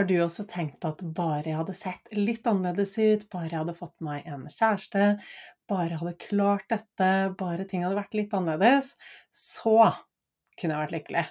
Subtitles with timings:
[0.00, 3.74] Har du også tenkt at bare jeg hadde sett litt annerledes ut, bare jeg hadde
[3.76, 5.08] fått meg en kjæreste,
[5.68, 8.94] bare jeg hadde klart dette, bare ting hadde vært litt annerledes,
[9.28, 9.74] så
[10.56, 11.26] kunne jeg vært lykkelig?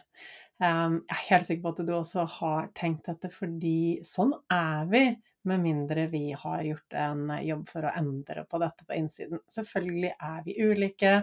[0.61, 4.85] Ehm, jeg er helt sikker på at du også har tenkt dette, fordi sånn er
[4.93, 5.03] vi
[5.47, 9.41] med mindre vi har gjort en jobb for å endre på dette på innsiden.
[9.51, 11.13] Selvfølgelig er vi ulike.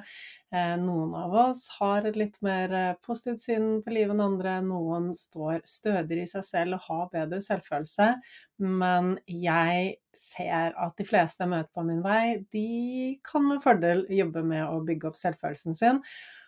[0.54, 4.56] Eh, noen av oss har et litt mer eh, positivt syn på livet enn andre.
[4.64, 8.08] Noen står stødigere i seg selv og har bedre selvfølelse.
[8.64, 12.66] Men jeg ser at de fleste jeg møter på min vei, de
[13.26, 16.02] kan med fordel jobbe med å bygge opp selvfølelsen sin.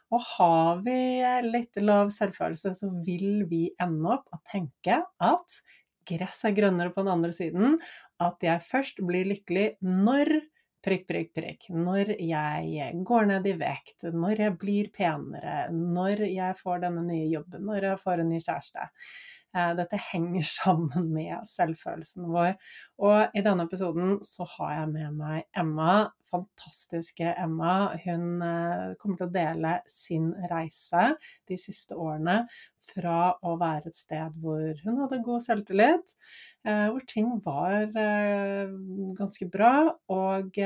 [0.09, 1.00] Og har vi
[1.44, 5.59] litt lav selvfølelse, så vil vi ende opp å tenke at
[6.08, 7.78] gress er grønnere på den andre siden.
[8.22, 10.32] At jeg først blir lykkelig når
[10.84, 11.69] prikk, prikk, prikk.
[11.75, 17.26] Når jeg går ned i vekt, når jeg blir penere, når jeg får denne nye
[17.32, 18.87] jobben, når jeg får en ny kjæreste.
[19.56, 22.54] Eh, dette henger sammen med selvfølelsen vår.
[23.00, 27.94] Og i denne episoden så har jeg med meg Emma, fantastiske Emma.
[28.04, 31.14] Hun eh, kommer til å dele sin reise
[31.48, 32.42] de siste årene
[32.88, 36.14] fra å være et sted hvor hun hadde god selvtillit,
[36.68, 37.88] eh, hvor ting var
[39.16, 39.72] ganske bra,
[40.12, 40.56] og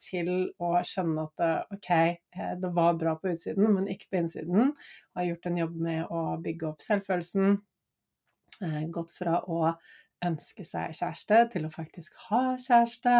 [0.00, 1.88] til å skjønne at ok,
[2.60, 4.74] det var bra på utsiden, men ikke på innsiden.
[5.16, 7.58] Har gjort en jobb med å bygge opp selvfølelsen
[8.92, 9.74] gått fra å
[10.24, 13.14] ønske seg kjæreste til å faktisk ha kjæreste,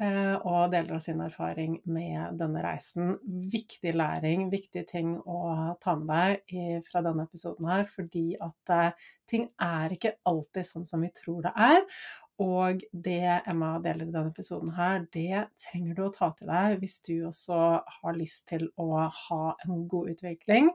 [0.00, 3.16] eh, og deler av sin erfaring med denne reisen.
[3.52, 9.06] Viktig læring, viktige ting å ta med deg fra denne episoden her, fordi at eh,
[9.28, 11.84] ting er ikke alltid sånn som vi tror det er.
[12.42, 16.78] Og det Emma deler i denne episoden her, det trenger du å ta til deg
[16.80, 17.58] hvis du også
[18.00, 20.72] har lyst til å ha en god utvikling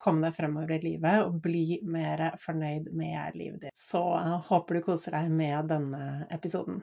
[0.00, 3.76] komme deg fremover i livet og bli mer fornøyd med livet ditt.
[3.76, 6.80] Så jeg håper du koser deg med denne episoden.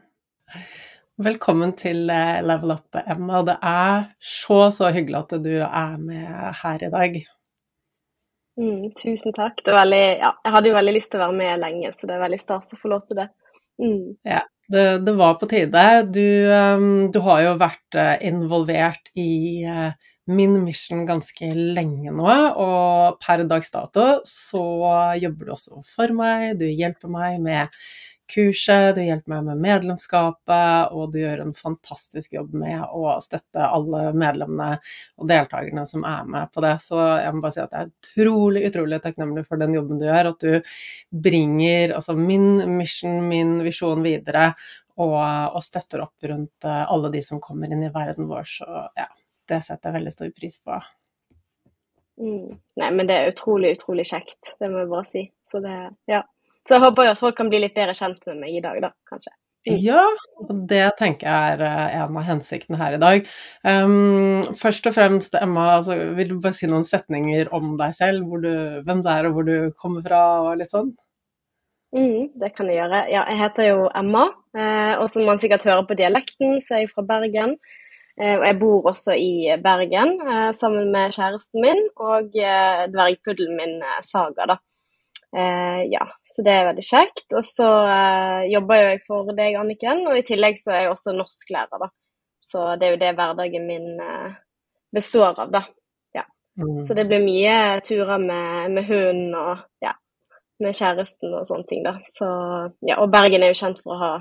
[1.17, 3.41] Velkommen til eh, Level Up, Emma.
[3.45, 7.17] Det er så, så hyggelig at du er med her i dag.
[8.57, 9.63] Mm, tusen takk.
[9.65, 12.23] Veldig, ja, jeg hadde jo veldig lyst til å være med lenge, så det er
[12.23, 13.27] veldig stas å få lov til det.
[13.77, 14.17] Mm.
[14.25, 15.85] Ja, det, det, var på tide.
[16.13, 19.91] Du, um, du, har jo vært eh, involvert i uh,
[20.27, 22.27] min mission ganske lenge nå,
[22.59, 24.65] og per dags dato så
[25.21, 27.79] jobber du også for meg, du hjelper meg med
[28.31, 33.65] kurset, du hjelper meg med medlemskapet, og du gjør en fantastisk jobb med å støtte
[33.65, 34.81] alle medlemmene
[35.17, 36.73] og deltakerne som er med på det.
[36.83, 40.07] Så jeg må bare si at jeg er utrolig, utrolig takknemlig for den jobben du
[40.09, 40.73] gjør, at du
[41.27, 44.51] bringer altså min mission, min visjon videre,
[44.97, 48.47] og, og støtter opp rundt alle de som kommer inn i verden vår.
[48.49, 49.09] Så ja,
[49.47, 50.79] det setter jeg veldig stor pris på.
[52.17, 52.57] Mm.
[52.81, 55.23] Nei, men det er utrolig, utrolig kjekt, det må jeg bare si.
[55.45, 55.75] Så det,
[56.09, 56.23] ja.
[56.67, 58.79] Så jeg håper jo at folk kan bli litt bedre kjent med meg i dag,
[58.83, 59.31] da, kanskje.
[59.67, 59.77] Mm.
[59.83, 60.03] Ja,
[60.43, 63.25] og det tenker jeg er eh, en av hensiktene her i dag.
[63.67, 68.37] Um, først og fremst, Emma, altså, vil du bare si noen setninger om deg selv?
[68.43, 68.51] Du,
[68.87, 70.93] hvem du er, og hvor du kommer fra, og litt sånn?
[71.95, 73.01] Mm, det kan jeg gjøre.
[73.11, 76.85] Ja, jeg heter jo Emma, eh, og som man sikkert hører på dialekten, så er
[76.85, 77.57] jeg fra Bergen.
[78.19, 83.77] Eh, og jeg bor også i Bergen eh, sammen med kjæresten min og dvergpuddelen min
[84.03, 84.59] Saga, da.
[85.37, 87.27] Ja, så det er veldig kjekt.
[87.37, 87.67] Og så
[88.49, 91.91] jobber jeg for deg, Anniken, og i tillegg så er jeg også norsklærer, da.
[92.47, 93.87] Så det er jo det hverdagen min
[94.95, 95.63] består av, da.
[96.15, 96.23] Ja.
[96.61, 96.81] Mm.
[96.81, 99.93] Så det blir mye turer med, med hunden og ja,
[100.63, 101.97] med kjæresten og sånne ting, da.
[102.07, 102.27] Så,
[102.87, 104.11] ja, og Bergen er jo kjent for å ha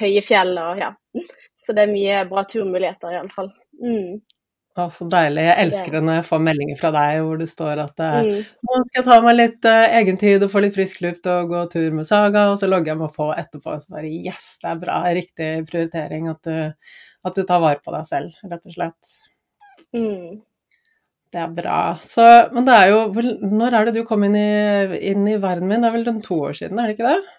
[0.00, 0.92] høye fjell og ja.
[1.60, 3.50] Så det er mye bra turmuligheter, iallfall.
[3.84, 4.20] Mm.
[4.78, 5.42] Å, så deilig.
[5.48, 8.50] Jeg elsker det når jeg får meldinger fra deg hvor det står at eh, mm.
[8.68, 11.64] nå skal jeg ta meg litt uh, egentid og få litt frisk luft og gå
[11.72, 14.70] tur med Saga, og så logger jeg meg på etterpå og så bare yes, det
[14.70, 16.94] er bra, riktig prioritering at du,
[17.26, 19.16] at du tar vare på deg selv, rett og slett.
[19.96, 20.38] Mm.
[21.30, 21.80] Det er bra.
[22.02, 22.24] Så,
[22.54, 23.02] men det er jo
[23.50, 24.46] Når er det du kom inn i,
[25.12, 25.82] inn i verden min?
[25.82, 27.36] Det er vel den to år siden, er det ikke det?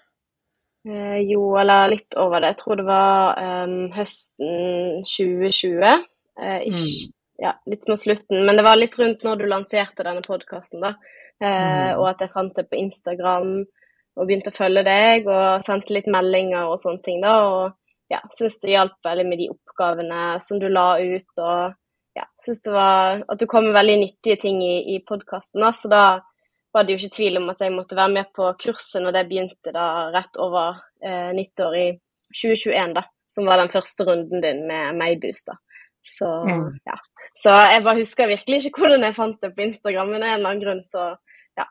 [0.91, 2.53] Eh, jo, eller litt over det.
[2.53, 6.07] Jeg tror det var um, høsten 2020.
[6.41, 7.11] Eh, ikke, mm.
[7.41, 10.93] Ja, litt mot slutten, men det var litt rundt når du lanserte denne podkasten, da.
[11.41, 11.99] Eh, mm.
[11.99, 16.09] Og at jeg fant det på Instagram og begynte å følge deg og sendte litt
[16.11, 17.35] meldinger og sånne ting, da.
[17.49, 22.27] Og ja, syns det hjalp veldig med de oppgavene som du la ut, og ja,
[22.43, 25.71] syns det var at du kom med veldig nyttige ting i, i podkasten, da.
[25.73, 26.03] Så da
[26.71, 29.25] var det jo ikke tvil om at jeg måtte være med på kurset når det
[29.31, 31.87] begynte da rett over eh, nyttår i
[32.29, 33.07] 2021, da.
[33.31, 35.57] Som var den første runden din med Mayboost, da.
[36.03, 36.67] Så mm.
[36.85, 36.95] ja.
[37.37, 40.39] Så jeg bare husker virkelig ikke hvordan jeg fant det på Instagram, men av en
[40.39, 41.07] eller annen grunn så
[41.59, 41.65] ja.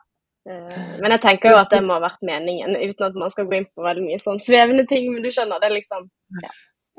[0.49, 3.49] Eh, men jeg tenker jo at det må ha vært meningen, uten at man skal
[3.49, 6.07] gå inn på veldig mye sånn svevende ting, men du skjønner, det liksom
[6.43, 6.53] Ja.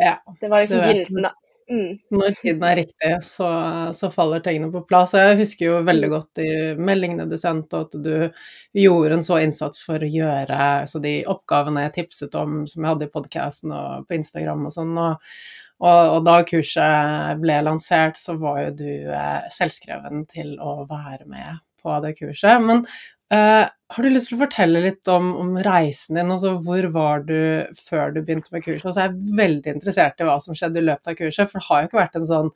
[0.04, 1.32] ja det var liksom begynnelsen, da.
[1.70, 1.98] Mm.
[2.10, 3.48] Når tiden er riktig, så,
[3.96, 5.14] så, faller tingene på plass.
[5.16, 6.14] Jeg husker jo veldig mm.
[6.14, 6.48] godt de
[6.90, 11.16] meldingene du sendte, og at du gjorde en så innsats for å gjøre altså de
[11.30, 14.94] oppgavene jeg tipset om som jeg hadde i podkasten og på Instagram og sånn.
[14.98, 15.34] Og,
[15.82, 21.26] og, og, da kurset ble lansert, så var jo du eh, selvskreven til å være
[21.30, 22.62] med på det kurset.
[22.62, 22.84] Men
[23.32, 26.32] Uh, har du lyst til å fortelle litt om, om, reisen din?
[26.34, 28.84] Altså, hvor var du før du begynte med kurset?
[28.84, 31.68] Altså, jeg er veldig interessert i hva som skjedde i løpet av kurset, for det
[31.68, 32.50] har jo ikke vært en sånn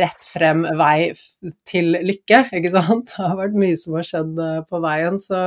[0.00, 0.96] rett frem vei
[1.70, 3.14] til lykke, ikke sant?
[3.14, 5.44] Det har vært mye som har skjedd uh, på veien, så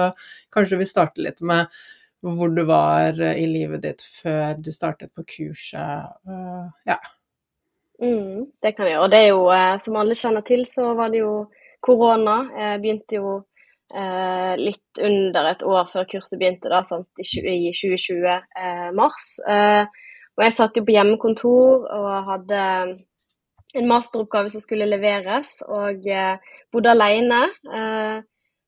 [0.56, 1.84] kanskje vi starter litt med
[2.24, 6.16] hvor du var uh, i livet ditt før du startet på kurset.
[6.88, 7.01] ja.
[8.01, 9.04] Mm, det kan jeg.
[9.04, 9.44] Og det er jo,
[9.84, 11.34] som alle kjenner til, så var det jo
[11.86, 12.40] korona.
[12.56, 13.40] Jeg begynte jo
[13.95, 19.27] eh, litt under et år før kurset begynte, da, sant, i, 2020 eh, mars.
[19.48, 19.86] Eh,
[20.38, 22.62] og jeg satt jo på hjemmekontor og hadde
[23.74, 27.43] en masteroppgave som skulle leveres, og eh, bodde alene.
[27.67, 28.21] Eh,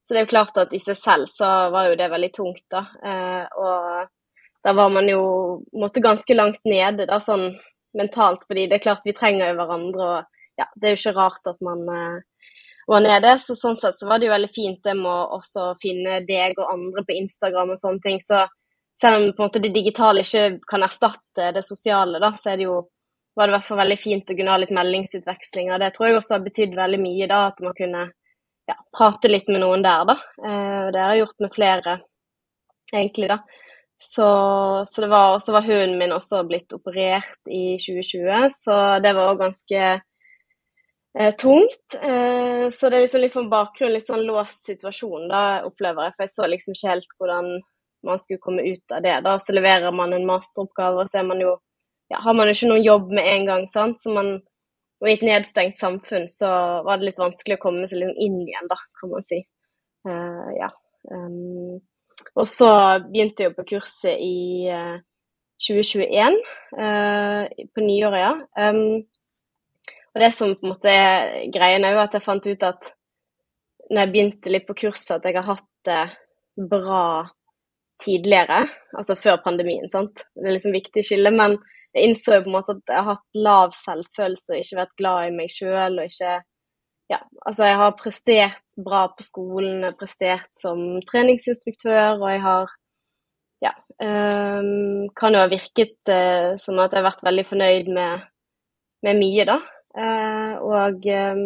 [0.03, 2.65] så det er jo klart at i seg selv så var jo det veldig tungt,
[2.71, 2.85] da.
[3.03, 5.23] Eh, og da var man jo
[5.75, 7.49] måtte ganske langt nede, da, sånn
[7.97, 10.11] mentalt, fordi det er klart vi trenger jo hverandre.
[10.17, 11.83] og ja, Det er jo ikke rart at man
[12.87, 13.35] var nede.
[13.39, 16.57] Så sånn sett så var det jo veldig fint det med å også finne deg
[16.59, 18.19] og andre på Instagram og sånne ting.
[18.23, 18.45] Så
[18.99, 22.67] selv om på en måte det digitale ikke kan erstatte det sosiale, da, så det
[22.67, 22.83] jo
[23.33, 25.71] var det i hvert fall veldig fint å kunne ha litt meldingsutveksling.
[25.73, 28.03] Og Det tror jeg også har betydd veldig mye, da, at man kunne
[28.69, 30.17] ja, prate litt med noen der, da.
[30.37, 31.95] Eh, det har jeg gjort med flere,
[32.93, 33.39] egentlig, da.
[34.03, 34.27] Så,
[34.85, 39.31] så det var, også var hunden min også blitt operert i 2020, så det var
[39.31, 39.91] òg ganske
[41.38, 41.98] tungt.
[42.01, 46.15] Eh, så det er liksom litt for bakgrunn, litt sånn låst situasjon, da, opplever jeg.
[46.15, 47.51] For jeg så liksom ikke helt hvordan
[48.03, 49.20] man skulle komme ut av det.
[49.25, 51.53] Da så leverer man en masteroppgave, og så man jo
[52.12, 54.01] ja, har man jo ikke noen jobb med en gang, sant.
[54.03, 54.36] Så man
[55.03, 56.50] og i et nedstengt samfunn så
[56.88, 59.41] var det litt vanskelig å komme seg litt inn igjen, da, kan man si.
[60.08, 60.70] Uh, ja.
[61.12, 61.82] Um,
[62.39, 62.70] og så
[63.10, 65.01] begynte jeg jo på kurset i uh,
[65.60, 66.39] 2021,
[66.79, 67.43] uh,
[67.75, 68.32] på nyåret, ja.
[68.72, 69.03] Um,
[70.13, 72.91] og det som på en måte er greien, er jo at jeg fant ut at
[73.89, 76.03] når jeg begynte litt på kurset, at jeg har hatt det
[76.70, 77.05] bra
[78.03, 78.63] tidligere,
[78.98, 80.25] altså før pandemien, sant.
[80.36, 81.58] Det er liksom viktig skille, men
[81.93, 84.98] jeg innså jo på en måte at jeg har hatt lav selvfølelse, og ikke vært
[85.01, 86.00] glad i meg sjøl
[87.12, 90.79] Ja, altså jeg har prestert bra på skolen, jeg har prestert som
[91.10, 92.72] treningsinstruktør, og jeg har
[93.63, 93.72] ja,
[94.03, 98.25] um, kan jo ha virket uh, som at jeg har vært veldig fornøyd med,
[99.05, 99.60] med mye, da.
[99.97, 101.43] Eh, og eh,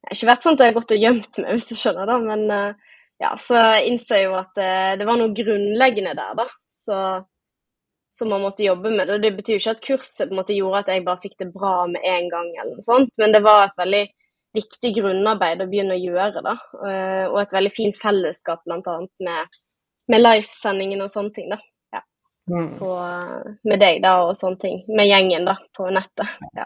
[0.00, 2.10] jeg har ikke vært sånn at jeg har gått og gjemt meg, hvis du skjønner,
[2.10, 2.18] da.
[2.22, 4.56] Men eh, ja, så innså jeg jo at
[4.96, 6.46] det var noe grunnleggende der, da.
[6.72, 7.00] Så,
[8.16, 9.12] som man måtte jobbe med.
[9.12, 11.36] Og det betyr jo ikke at kurset på en måte gjorde at jeg bare fikk
[11.42, 13.12] det bra med en gang, eller noe sånt.
[13.20, 14.02] Men det var et veldig
[14.56, 16.56] viktig grunnarbeid å begynne å gjøre, da.
[17.28, 19.60] Og et veldig fint fellesskap, blant annet med,
[20.10, 21.60] med livesendingen og sånne ting, da.
[21.92, 22.02] Ja.
[22.50, 22.72] Mm.
[22.80, 22.96] På,
[23.68, 24.80] med deg, da, og sånne ting.
[24.88, 26.40] Med gjengen, da, på nettet.
[26.56, 26.64] Ja.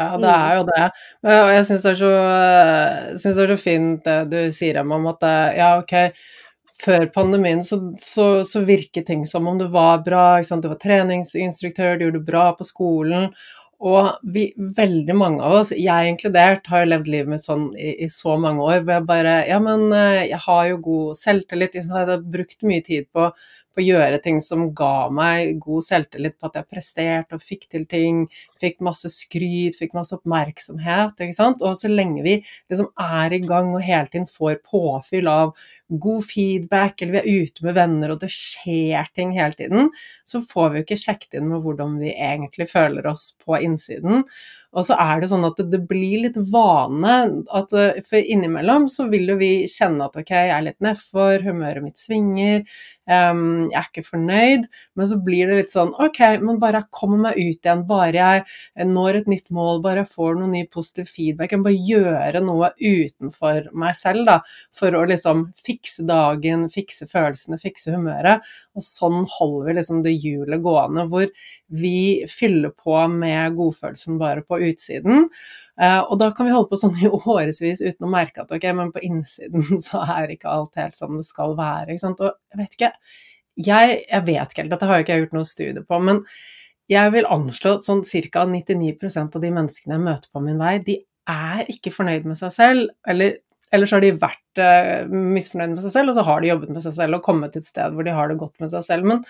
[0.00, 0.84] Ja, det er jo det.
[1.28, 5.26] Og jeg syns det, det, er så fint det du sier Emma, om at
[5.56, 5.96] ja, ok,
[6.80, 11.98] før pandemien så, så, så virket ting som om du var bra, du var treningsinstruktør,
[11.98, 13.28] du gjorde det bra på skolen,
[13.80, 17.94] og vi, veldig mange av oss, jeg inkludert, har jo levd livet mitt sånn i,
[18.04, 21.78] i, så mange år hvor jeg bare Ja, men eh, jeg har jo god selvtillit.
[21.78, 23.30] Jeg har brukt mye tid på,
[23.70, 27.68] på, å gjøre ting som ga meg god selvtillit på at jeg presterte og fikk
[27.72, 28.24] til ting.
[28.60, 31.14] Fikk masse skryt, fikk masse oppmerksomhet.
[31.20, 31.62] ikke sant?
[31.62, 32.38] Og så lenge vi
[32.70, 35.54] liksom er i gang og hele tiden får påfyll av
[35.90, 39.90] god feedback, eller vi er ute med venner og det skjer ting hele tiden,
[40.26, 44.24] så får vi jo ikke sjekket inn med hvordan vi egentlig føler oss på innsiden.
[44.70, 47.14] Og så er det sånn at det, blir litt vane.
[47.56, 51.42] At, eh, for innimellom så vil jo vi kjenne at ok, jeg er litt nedfor,
[51.42, 52.62] humøret mitt svinger,
[53.10, 54.68] um, jeg er ikke fornøyd.
[54.94, 58.20] Men så blir det litt sånn ok, men bare jeg kommer meg ut igjen, bare
[58.20, 62.44] jeg når et nytt mål, bare jeg får noe ny positiv feedback, jeg bare gjøre
[62.46, 64.38] noe utenfor meg selv da,
[64.76, 68.46] for å liksom fikse dagen, fikse følelsene, fikse humøret.
[68.78, 71.26] Og sånn holder vi liksom det hjulet gående, hvor
[71.70, 75.28] vi fyller på med godfølelsen bare på utsiden.
[75.80, 78.66] Uh, og da kan vi holde på sånn i årevis uten å merke at ok,
[78.76, 81.92] men på innsiden så er ikke alt helt som det skal være.
[81.92, 82.22] ikke sant?
[82.24, 82.94] Og jeg vet ikke,
[83.60, 86.24] jeg, jeg vet ikke helt, dette har jeg ikke gjort noe studie på, men
[86.90, 88.42] jeg vil anslå at sånn ca.
[88.50, 90.98] 99% av de menneskene jeg møter på min vei, de
[91.30, 93.38] er ikke fornøyd med seg selv, eller
[93.70, 96.72] eller så har de vært uh, misfornøyd med seg selv, og så har de jobbet
[96.74, 98.82] med seg selv og kommet til et sted hvor de har det godt med seg
[98.82, 99.06] selv.
[99.06, 99.20] Men,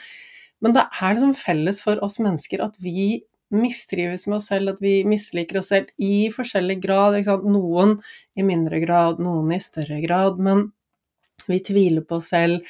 [0.60, 4.82] men det er liksom felles for oss mennesker at vi mistrives med oss selv, at
[4.82, 7.16] vi misliker oss selv i forskjellig grad.
[7.42, 7.96] Noen
[8.38, 10.38] i mindre grad, noen i større grad.
[10.38, 10.68] Men
[11.50, 12.60] vi tviler på oss selv,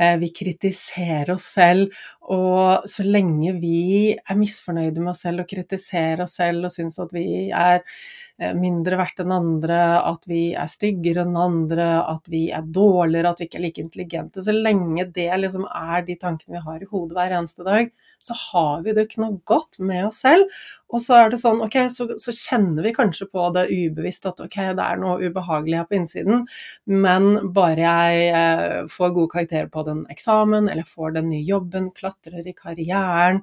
[0.00, 1.94] eh, vi kritiserer oss selv,
[2.28, 6.98] og så lenge vi er misfornøyde med oss selv og kritiserer oss selv og syns
[7.00, 12.28] at vi er eh, mindre verdt enn andre, at vi er styggere enn andre, at
[12.28, 16.18] vi er dårligere, at vi ikke er like intelligente Så lenge det liksom er de
[16.20, 17.88] tankene vi har i hodet hver eneste dag,
[18.20, 20.60] så har vi det ikke noe godt med oss selv.
[20.92, 24.40] Og så er det sånn, ok, så, så, kjenner vi kanskje på det ubevisst at
[24.40, 26.46] ok, det er noe ubehagelig her på innsiden,
[26.88, 31.90] men bare jeg eh, får gode karakterer på den eksamen, eller får den nye jobben,
[32.18, 33.42] klatrer i karrieren,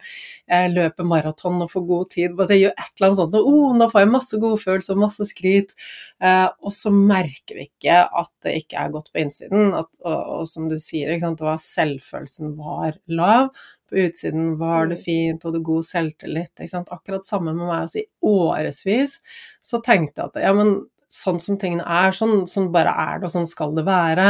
[0.72, 3.90] løper maraton og får god tid, bare gjør et eller annet sånt, og oh, nå
[3.92, 5.76] får jeg masse godfølelse og masse skryt,
[6.22, 10.20] eh, og så merker vi ikke at det ikke er godt på innsiden, at, og,
[10.40, 13.52] og, som du sier, det var selvfølelsen var lav,
[13.86, 15.04] på utsiden var det mm.
[15.04, 16.62] fint, og hadde god selvtillit.
[16.90, 17.84] Akkurat samme med meg.
[17.84, 19.20] Altså, I årevis
[19.62, 20.72] så tenkte jeg at ja, men
[21.16, 24.28] sånn som tingene er, sånn, sånn bare er det, og sånn skal det være.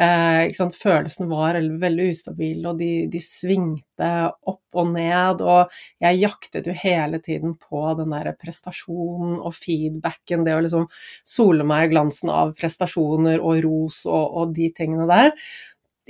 [0.00, 4.10] Eh, Følelsen var veldig, ustabil, og de, de, svingte
[4.48, 5.42] opp og ned.
[5.44, 5.72] Og
[6.02, 10.88] jeg jaktet jo hele tiden på den der prestasjonen og feedbacken, det å liksom
[11.28, 15.36] sole meg i glansen av prestasjoner og ros og, og de tingene der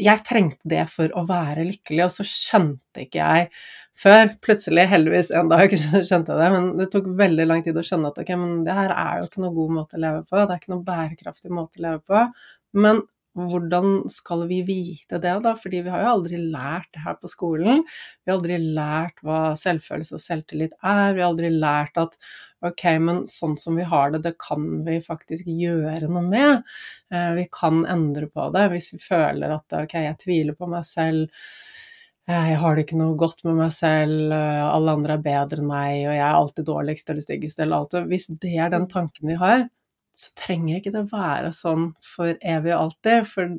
[0.01, 3.49] jeg trengte det for å være lykkelig, og så skjønte ikke jeg
[4.03, 4.33] før.
[4.45, 5.75] Plutselig, heldigvis en dag,
[6.09, 8.77] skjønte jeg det, men det tok veldig lang tid å skjønne at ok, men det
[8.79, 11.53] her er jo ikke noe god måte å leve på, det er ikke noe bærekraftig
[11.53, 12.25] måte å leve på.
[12.83, 13.03] Men
[13.39, 15.55] hvordan skal vi vite det, da?
[15.57, 17.83] Fordi vi har jo aldri lært det her på skolen.
[18.23, 21.15] Vi har aldri lært hva selvfølelse og selvtillit er.
[21.17, 22.19] Vi har aldri lært at
[22.63, 26.63] ok, men sånn som vi har det, det kan vi faktisk gjøre noe med.
[27.13, 30.85] Eh, vi kan endre på det hvis vi føler at ok, jeg tviler på meg
[30.87, 31.33] selv.
[32.29, 35.63] Eh, jeg har det ikke noe godt med meg selv, eh, alle andre er bedre
[35.63, 38.03] enn meg, og jeg er alltid dårligst eller styggest eller alt.
[38.13, 39.67] Hvis det er den tanken vi har,
[40.13, 43.29] så trenger ikke det være sånn for evig og alltid.
[43.29, 43.55] For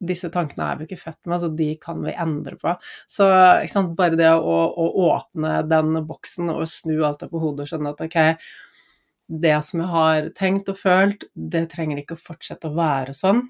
[0.00, 2.72] disse tankene er vi ikke født med, så de kan vi endre på.
[3.10, 3.28] Så
[3.98, 7.92] bare det å, å, åpne den boksen og snu alt det på hodet og skjønne
[7.92, 8.18] at ok,
[9.44, 13.44] det som jeg har tenkt og følt, det trenger ikke å fortsette å være sånn.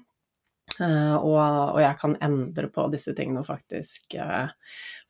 [0.79, 4.53] Uh, og, og, jeg kan endre på disse tingene og faktisk uh,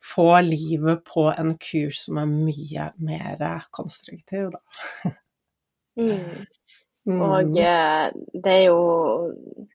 [0.02, 5.12] få livet på en kurs som er mye mer konstruktiv, da.
[6.00, 6.42] mm.
[7.08, 7.18] Mm.
[7.18, 8.12] Og eh,
[8.44, 8.82] det er jo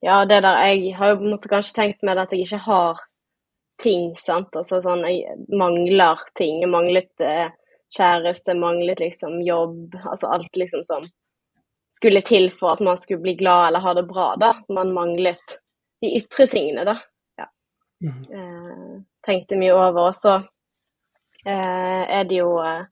[0.01, 2.61] Ja, det der Jeg har jo på en måte kanskje tenkt med at jeg ikke
[2.63, 3.01] har
[3.81, 4.55] ting, sant.
[4.55, 6.61] Altså sånn Jeg mangler ting.
[6.63, 7.49] Jeg manglet eh,
[7.93, 9.95] kjæreste, manglet liksom jobb.
[10.05, 11.03] Altså alt liksom som
[11.89, 14.53] skulle til for at man skulle bli glad eller ha det bra, da.
[14.69, 15.59] Man manglet
[16.01, 16.97] de ytre tingene, da.
[17.37, 17.47] Ja.
[18.03, 18.25] Mm.
[18.33, 20.09] Eh, tenkte mye over.
[20.09, 20.35] Og så
[21.45, 22.83] eh, er det jo eh,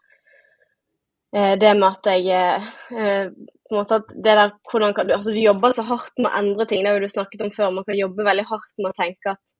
[1.60, 2.63] det med at jeg
[2.95, 3.29] eh,
[3.65, 6.30] på en måte at det der, hvordan kan du, altså du jobber så hardt med
[6.30, 7.71] å endre ting, det har jo du snakket om før.
[7.73, 9.56] Man kan jobbe veldig hardt med å tenke at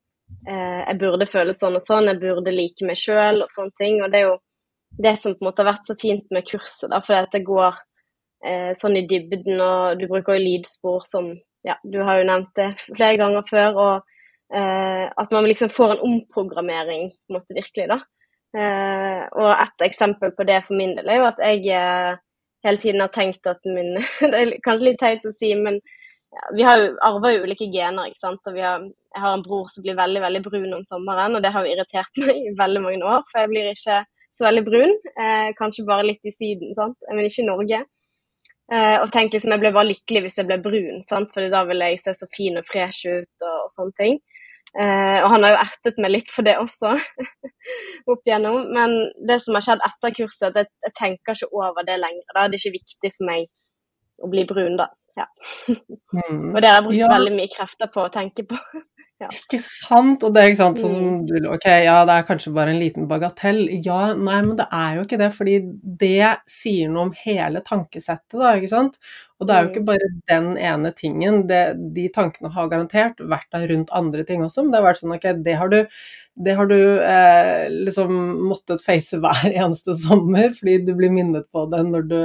[0.46, 3.98] eh, jeg burde føle sånn og sånn, jeg burde like meg sjøl og sånne ting.
[4.06, 4.38] Og det er jo
[5.02, 7.44] det som på en måte har vært så fint med kurset, da, fordi at det
[7.48, 7.80] går
[8.46, 11.34] eh, sånn i dybden, og du bruker jo lydspor som
[11.66, 15.96] ja, du har jo nevnt det flere ganger før, og eh, at man liksom får
[15.96, 18.00] en omprogrammering på en måte virkelig, da.
[18.56, 22.22] Eh, og et eksempel på det for min del er jo at jeg eh,
[22.66, 23.96] hele tiden har tenkt at min
[24.32, 25.80] Det er kanskje litt teit å si, men
[26.56, 28.50] vi har jo arva ulike gener, ikke sant.
[28.50, 31.54] Og har, jeg har en bror som blir veldig, veldig brun om sommeren, og det
[31.56, 34.02] har jo irritert meg i veldig mange år, for jeg blir ikke
[34.36, 34.96] så veldig brun.
[35.16, 36.98] Eh, kanskje bare litt i Syden, sant?
[37.12, 37.84] men ikke i Norge.
[38.74, 41.32] Eh, og tenk liksom, jeg ble bare lykkelig hvis jeg ble brun, sant?
[41.34, 44.20] for da vil jeg se så fin og fresh ut og, og sånne ting.
[44.76, 46.96] Eh, og han har jo ertet meg litt for det også,
[48.12, 48.68] opp igjennom.
[48.76, 48.98] Men
[49.28, 52.26] det som har skjedd etter kurset, at jeg, jeg tenker ikke over det lenger.
[52.34, 52.44] Da.
[52.44, 53.48] er Det ikke viktig for meg
[54.24, 54.92] å bli brun, da.
[55.20, 55.30] Ja.
[56.16, 56.54] Mm.
[56.56, 57.08] og det har jeg brukt ja.
[57.12, 58.56] veldig mye krefter på å tenke på.
[59.16, 59.30] Ja.
[59.32, 60.26] Ikke sant?
[60.28, 61.20] Og det er ikke sant, sånn som mm.
[61.30, 63.62] du Ok, ja, det er kanskje bare en liten bagatell.
[63.86, 65.54] Ja, nei, men det er jo ikke det, fordi
[66.02, 69.00] det sier noe om hele tankesettet, da, ikke sant?
[69.40, 69.88] Og det er jo ikke mm.
[69.88, 71.42] bare den ene tingen.
[71.48, 71.62] Det,
[71.96, 75.16] de tankene har garantert vært der rundt andre ting også, men det har vært sånn
[75.16, 75.80] ok, det har du,
[76.46, 78.20] det har du eh, liksom
[78.52, 82.20] måttet face hver eneste sommer, fordi du blir minnet på det når du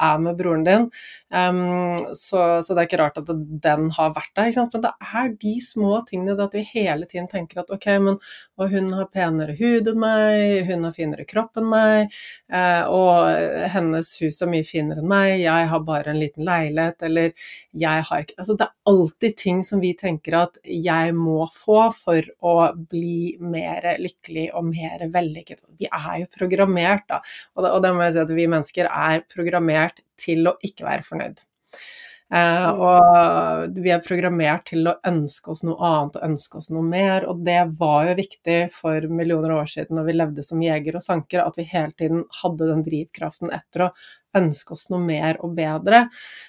[0.00, 0.88] er med broren din.
[1.34, 3.30] Um, så, så, det er ikke rart at
[3.64, 4.50] den har vært der.
[4.54, 8.18] Men det er de små tingene, det at vi hele tiden tenker at ok, men
[8.58, 12.14] hun har penere hud enn meg, hun har finere kropp enn meg,
[12.52, 17.02] eh, og hennes hus er mye finere enn meg, jeg har bare en liten leilighet,
[17.08, 17.32] eller
[17.72, 21.86] jeg har ikke Altså det er alltid ting som vi tenker at jeg må få
[21.96, 25.62] for å bli mer lykkelig og mer vellykket.
[25.78, 27.20] Vi er jo programmert, da,
[27.54, 29.83] og det, og det må jeg si at vi mennesker er programmert
[30.20, 31.42] til å ikke være fornøyd.
[32.32, 36.82] Uh, og vi er programmert til å ønske oss noe annet og ønske oss noe
[36.82, 40.62] mer, og det var jo viktig for millioner av år siden når vi levde som
[40.64, 43.90] jegere og sankere, at vi hele tiden hadde den drivkraften etter å
[44.40, 46.06] ønske oss noe mer og bedre.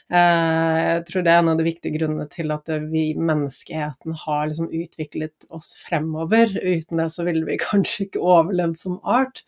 [0.10, 4.48] Uh, jeg tror det er en av de viktige grunnene til at vi menneskeheten har
[4.50, 6.56] liksom utviklet oss fremover.
[6.56, 9.44] Uten det så ville vi kanskje ikke overlevd som art.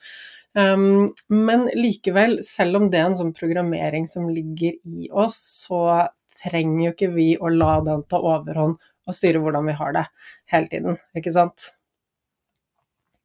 [0.58, 6.08] Um, men likevel, selv om det er en sånn programmering som ligger i oss, så
[6.42, 10.04] trenger jo ikke vi å la den ta overhånd og styre hvordan vi har det
[10.52, 11.70] hele tiden, ikke sant?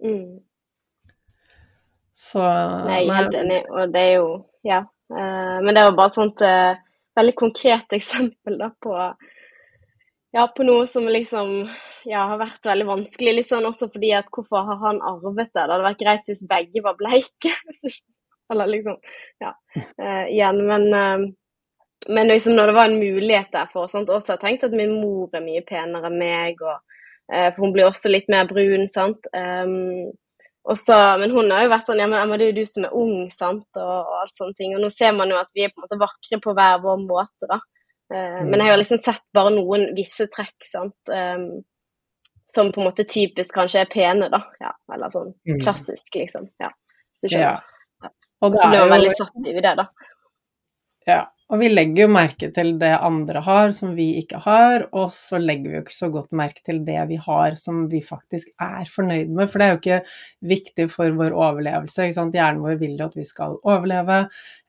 [0.02, 0.42] Mm.
[2.22, 4.84] Så Jeg er helt enig, og det er jo Ja.
[5.12, 6.76] Uh, men det var bare et sånt uh,
[7.18, 8.94] veldig konkret eksempel da på
[10.32, 11.52] ja, på noe som liksom
[12.08, 13.44] ja, har vært veldig vanskelig.
[13.48, 15.60] Sånn også fordi at hvorfor har han arvet det?
[15.60, 17.52] Det hadde vært greit hvis begge var bleike.
[18.52, 18.98] Eller liksom
[19.40, 19.54] Ja.
[19.76, 21.32] Uh, igjen, men
[22.08, 24.10] men liksom når det var en mulighet der for sant?
[24.10, 26.80] Også har jeg tenkt at min mor er mye penere enn meg, og,
[27.30, 29.28] uh, for hun blir også litt mer brun, sant.
[29.36, 30.10] Um,
[30.62, 32.86] også, men hun har jo vært sånn Ja, men Emma, det er jo du som
[32.86, 34.74] er ung, sant, og, og alt sånne ting.
[34.76, 37.00] Og nå ser man jo at vi er på en måte vakre på hver vår
[37.06, 37.58] måte, da.
[38.12, 38.50] Uh, mm.
[38.52, 41.12] Men jeg har liksom sett bare noen visse trekk, sant.
[41.12, 41.62] Um,
[42.52, 44.42] som på en måte typisk kanskje er pene, da.
[44.60, 45.62] Ja, eller sånn mm.
[45.62, 46.50] klassisk, liksom.
[46.60, 46.68] Ja,
[47.12, 47.62] hvis du skjønner.
[47.62, 48.12] Ja.
[48.42, 49.86] Og så ble hun veldig satt i det, da.
[51.08, 51.20] Ja,
[51.52, 55.40] og vi legger jo merke til det andre har som vi ikke har, og så
[55.42, 58.88] legger vi jo ikke så godt merke til det vi har som vi faktisk er
[58.88, 60.00] fornøyd med, for det er jo ikke
[60.54, 62.06] viktig for vår overlevelse.
[62.06, 62.38] ikke sant?
[62.38, 64.20] Hjernen vår vil jo at vi skal overleve,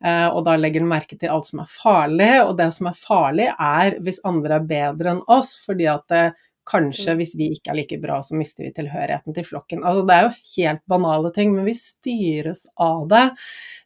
[0.03, 2.99] eh, og da legger den merke til alt som er farlig, og det som er
[2.99, 6.25] farlig er hvis andre er bedre enn oss, fordi at det
[6.69, 7.19] Kanskje mm.
[7.19, 9.83] hvis vi ikke er like bra, så mister vi tilhørigheten til flokken.
[9.83, 13.23] Altså, det er jo helt banale ting, men vi styres av det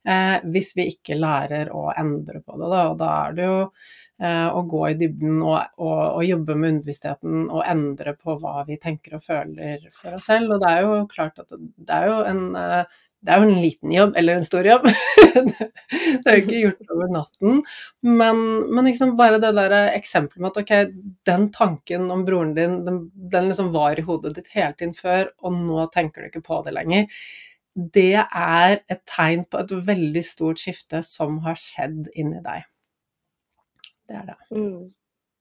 [0.08, 2.70] eh, hvis vi ikke lærer å endre på det.
[2.74, 6.58] Da, og da er det jo eh, å gå i dybden og, og, og, jobbe
[6.58, 10.56] med underbevisstheten og endre på hva vi tenker og føler for oss selv.
[10.56, 13.48] Og det er jo klart at det, det er jo en eh, det er jo
[13.48, 14.86] en liten jobb, eller en stor jobb.
[14.88, 17.64] det er jo ikke gjort over natten.
[18.06, 20.94] Men, men liksom bare det der eksempelet med at ok,
[21.28, 23.02] den tanken om broren din, den,
[23.34, 26.62] den liksom var i hodet ditt hele tiden før, og nå tenker du ikke på
[26.68, 27.10] det lenger.
[27.98, 32.70] Det er et tegn på et veldig stort skifte som har skjedd inni deg.
[34.08, 34.40] Det er det.
[34.54, 34.88] Mm.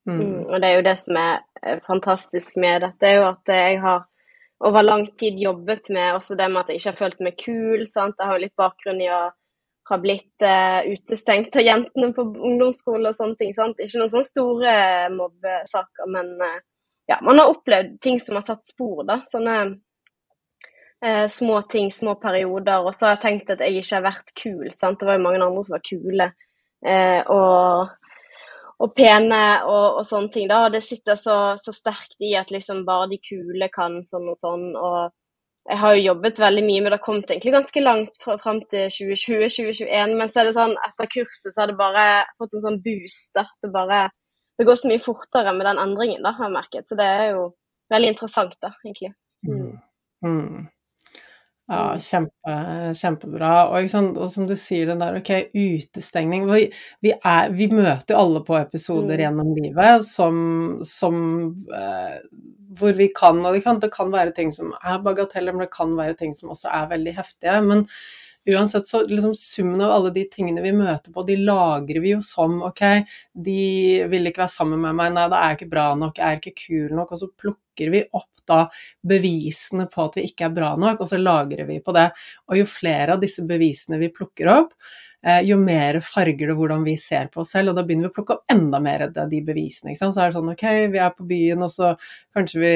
[0.08, 0.18] Mm.
[0.20, 0.42] Mm.
[0.48, 3.80] Og det er jo det som er eh, fantastisk med dette, er jo at jeg
[3.84, 4.04] har
[4.64, 7.82] over lang tid jobbet med også det med at jeg ikke har følt meg kul.
[7.88, 8.16] Sant?
[8.18, 9.26] Jeg har litt bakgrunn i å
[9.86, 13.52] ha blitt uh, utestengt av jentene på ungdomsskole og sånne ting.
[13.54, 13.78] Sant?
[13.82, 14.76] Ikke noen sånne store
[15.14, 16.56] mobbesaker, men uh,
[17.06, 19.04] ja, man har opplevd ting som har satt spor.
[19.06, 19.58] da, Sånne
[21.04, 22.82] uh, små ting, små perioder.
[22.82, 24.66] Og så har jeg tenkt at jeg ikke har vært kul.
[24.74, 24.98] sant?
[24.98, 26.32] Det var jo mange andre som var kule.
[26.86, 28.05] og
[28.82, 30.48] og pene og, og, sånne ting.
[30.50, 34.36] da, Det sitter så, så, sterkt i at liksom bare de kule kan sånn og
[34.36, 34.66] sånn.
[34.76, 35.14] og
[35.66, 38.92] Jeg har jo jobbet veldig mye, med det har kommet egentlig ganske langt fram til
[38.92, 40.14] 2020-2021.
[40.20, 43.32] Men så er det sånn, etter kurset så har det bare fått en sånn boost.
[43.38, 44.06] da, Det bare,
[44.58, 46.88] det går så mye fortere med den endringen, da, har jeg merket.
[46.88, 47.50] Så det er jo
[47.92, 49.14] veldig interessant, da, egentlig.
[49.46, 49.76] Mm.
[50.24, 50.68] Mm.
[51.66, 52.00] Ja, mm.
[52.00, 52.56] kjempe,
[52.94, 53.52] kjempebra.
[53.72, 56.68] Og, og, som du sier, den der ok, utestengning Vi,
[57.02, 59.22] vi, er, vi møter jo alle på episoder mm.
[59.24, 60.36] gjennom livet som,
[60.86, 61.16] som
[61.74, 62.20] eh,
[62.78, 65.74] Hvor vi kan Og det kan, det kan være ting som er bagateller, men det
[65.74, 67.58] kan være ting som også er veldig heftige.
[67.66, 67.84] Men
[68.54, 72.22] uansett så liksom summen av alle de tingene vi møter på, de lagrer vi jo
[72.24, 72.82] som ok,
[73.46, 73.60] de
[74.10, 76.56] vil ikke være sammen med meg, nei, da er ikke bra nok, jeg er ikke
[76.62, 78.60] kul nok, og så plukker vi opp da
[79.02, 82.06] bevisene på at vi ikke er bra nok, og så lagrer vi på det.
[82.46, 84.76] Og jo flere av disse bevisene vi plukker opp,
[85.46, 88.16] jo mer farger det hvordan vi ser på oss selv, og da begynner vi å
[88.16, 89.94] plukke opp enda mer av de bevisene.
[89.98, 91.92] Så er det sånn ok, vi er på byen, og så
[92.36, 92.72] kanskje vi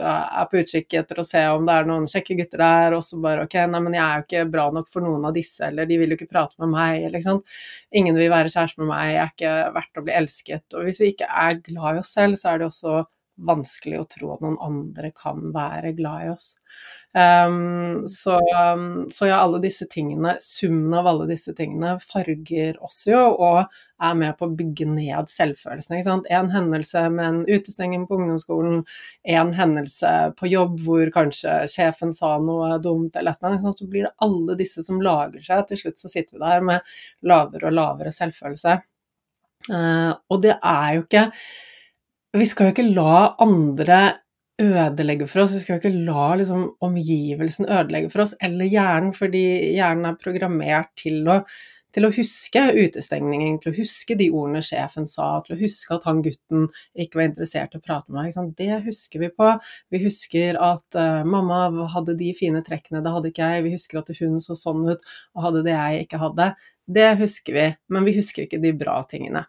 [0.00, 3.20] er på utkikk etter å se om det er noen kjekke gutter der, og så
[3.22, 5.90] bare ok, nei, men jeg er jo ikke bra nok for noen av disse, eller
[5.90, 7.58] de vil jo ikke prate med meg, eller ikke sant.
[8.00, 10.66] Ingen vil være kjæreste med meg, jeg er ikke verdt å bli elsket.
[10.78, 13.02] Og hvis vi ikke er glad i oss selv, så er det også
[13.36, 16.52] vanskelig å tro at noen andre kan være glad i oss.
[17.14, 18.36] Um, så,
[18.74, 23.74] um, så, ja, alle disse tingene, summen av alle disse tingene farger oss jo, og
[24.02, 25.96] er med på å bygge ned selvfølelsen.
[25.96, 26.30] Ikke sant?
[26.30, 28.82] En hendelse med en utestenging på ungdomsskolen,
[29.36, 33.90] en hendelse på jobb hvor kanskje sjefen sa noe dumt eller et eller annet, så
[33.90, 35.66] blir det alle disse som lager seg.
[35.70, 38.80] Til slutt så sitter vi der med lavere og lavere selvfølelse.
[39.70, 41.28] Uh, og det er jo ikke
[42.34, 44.00] Vi skal jo ikke la andre
[44.58, 45.54] ødelegge for oss.
[45.54, 49.44] Vi skal jo ikke la liksom, omgivelsen ødelegge for oss, eller hjernen, fordi
[49.76, 51.36] hjernen er programmert til å,
[51.94, 56.08] til å huske utestengningen, til å huske de ordene sjefen sa, til å huske at
[56.10, 56.66] han gutten
[56.98, 58.52] ikke var interessert i å prate med meg.
[58.58, 59.54] Det husker vi på.
[59.94, 63.66] Vi husker at uh, mamma hadde de fine trekkene, det hadde ikke jeg.
[63.68, 66.50] Vi husker at hun så sånn ut og hadde det jeg ikke hadde.
[66.98, 69.46] Det husker vi, men vi husker ikke de bra tingene.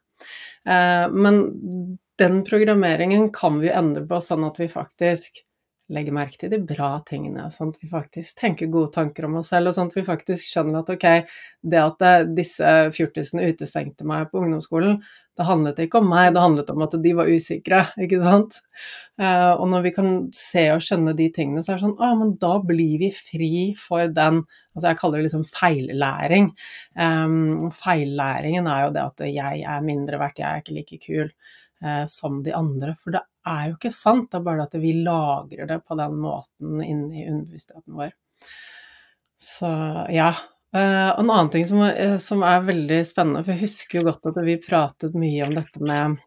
[0.70, 1.46] Uh, men
[2.22, 5.44] den programmeringen kan vi endre på sånn at vi faktisk
[5.94, 9.52] legger merke til de bra tingene, sånn at vi faktisk tenker gode tanker om oss
[9.54, 11.06] selv, og sånn at vi faktisk skjønner at ok,
[11.62, 12.06] det at
[12.38, 14.98] disse fjortisene utestengte meg på ungdomsskolen,
[15.36, 18.58] det handlet ikke om meg, det handlet om at de var usikre, ikke sant?
[19.20, 22.16] Uh, og når vi kan se og skjønne de tingene, så er det sånn ah,
[22.18, 24.44] men da blir vi fri for den
[24.76, 26.50] Altså jeg kaller det liksom feillæring.
[27.00, 31.30] Um, feillæringen er jo det at jeg er mindre verdt, jeg er ikke like kul
[31.30, 31.64] eh,
[32.10, 32.96] som de andre.
[32.98, 36.18] For det er jo ikke sant, det er bare at vi lagrer det på den
[36.22, 38.14] måten inni underbevisstheten vår.
[39.38, 39.72] Så
[40.14, 40.34] ja.
[40.76, 44.32] Eh, en annen ting som, eh, som, er veldig spennende, for jeg husker jo godt
[44.32, 46.18] at vi pratet mye om dette med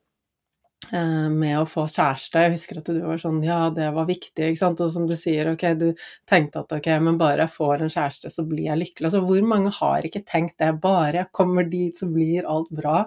[0.93, 2.45] eh, med å få kjæreste.
[2.47, 4.81] Jeg husker at du var sånn ja, det var viktig, ikke sant.
[4.81, 5.91] Og som du sier, ok, du
[6.29, 9.11] tenkte at ok, men bare jeg får en kjæreste, så blir jeg lykkelig.
[9.11, 10.73] Altså hvor mange har ikke tenkt det?
[10.81, 13.03] Bare jeg kommer dit, så blir alt bra.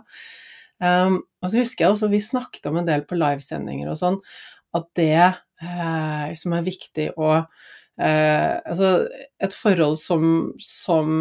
[0.82, 4.20] Um, og så husker jeg også vi snakket om en del på livesendinger og sånn,
[4.78, 8.92] at det eh, som er viktig å eh, Altså
[9.42, 10.24] et forhold som,
[10.64, 11.12] som,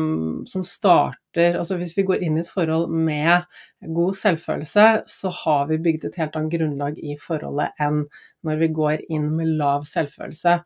[0.48, 3.48] som, starter Altså hvis vi går inn i et forhold med
[3.96, 8.04] god selvfølelse, så har vi bygd et helt annet grunnlag i forholdet enn
[8.46, 10.56] når vi går inn med lav selvfølelse.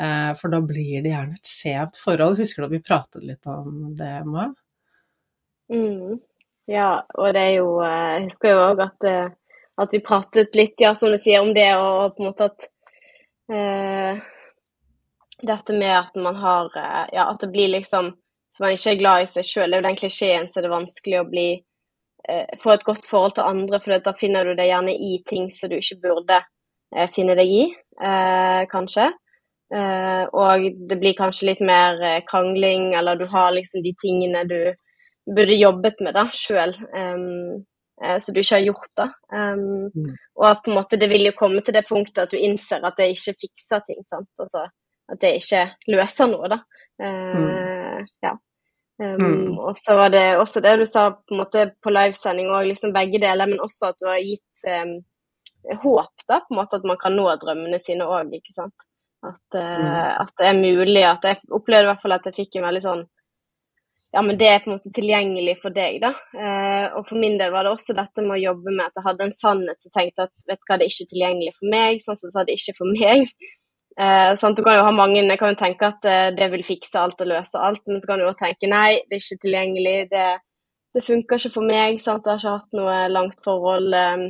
[0.00, 2.38] Eh, for da blir det gjerne et skjevt forhold.
[2.40, 4.48] Husker du at vi pratet litt om det, Ma?
[5.72, 6.18] Mm.
[6.68, 9.28] Ja, og det er jo eh, Jeg husker jo òg at, eh,
[9.80, 12.66] at, vi pratet litt, ja, som du sier, om det og på en måte at
[13.48, 14.18] eh,
[15.48, 18.10] Dette med at man har eh, Ja, at det blir liksom
[18.52, 20.66] Så man ikke er glad i seg sjøl, det er jo den klisjeen så er
[20.66, 21.46] det vanskelig å bli
[22.28, 25.48] eh, Få et godt forhold til andre, for da finner du deg gjerne i ting
[25.54, 27.62] som du ikke burde eh, finne deg i,
[28.70, 29.08] kanskje.
[30.38, 34.60] og det blir kanskje litt mer krangling, eller du har liksom de tingene du
[35.36, 37.60] burde jobbet med det sjøl, um,
[37.98, 39.06] så du ikke har gjort det.
[39.34, 40.10] Um, mm.
[40.38, 42.84] Og at på en måte det vil jo komme til det punktet at du innser
[42.86, 44.04] at det ikke fikser ting.
[44.06, 44.30] sant?
[44.38, 44.68] Altså,
[45.08, 46.60] at det ikke løser noe, da.
[47.02, 48.06] Uh, mm.
[48.24, 48.36] Ja.
[49.02, 49.58] Um, mm.
[49.58, 52.94] Og så var det også det du sa på en måte på livesending òg, liksom
[52.94, 54.96] begge deler, men også at du har gitt um,
[55.82, 58.88] håp, da, på en måte at man kan nå drømmene sine òg, ikke sant.
[59.26, 61.02] At, uh, at, det er mulig.
[61.02, 63.06] at Jeg opplevde i hvert fall at jeg fikk en veldig sånn
[64.12, 66.14] ja, men det er på en måte tilgjengelig for deg, da.
[66.32, 69.04] Eh, og for min del var det også dette med å jobbe med at jeg
[69.04, 72.00] hadde en sannhet som tenkte at vet du hva, det er ikke tilgjengelig for meg,
[72.04, 73.28] sånn som sa det ikke for meg.
[74.00, 74.56] Eh, sant?
[74.56, 77.20] Du kan jo ha mange, jeg kan jo tenke at eh, det vil fikse alt
[77.20, 80.26] og løse alt, men så kan du jo tenke nei, det er ikke tilgjengelig, det,
[80.96, 82.00] det funker ikke for meg.
[82.00, 82.24] Sant?
[82.24, 84.28] Jeg har ikke hatt noe langt forhold eh,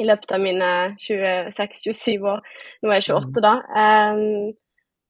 [0.00, 0.70] i løpet av mine
[1.04, 2.46] 26-27 år.
[2.80, 3.58] Nå er jeg 28, da.
[3.84, 4.22] Eh,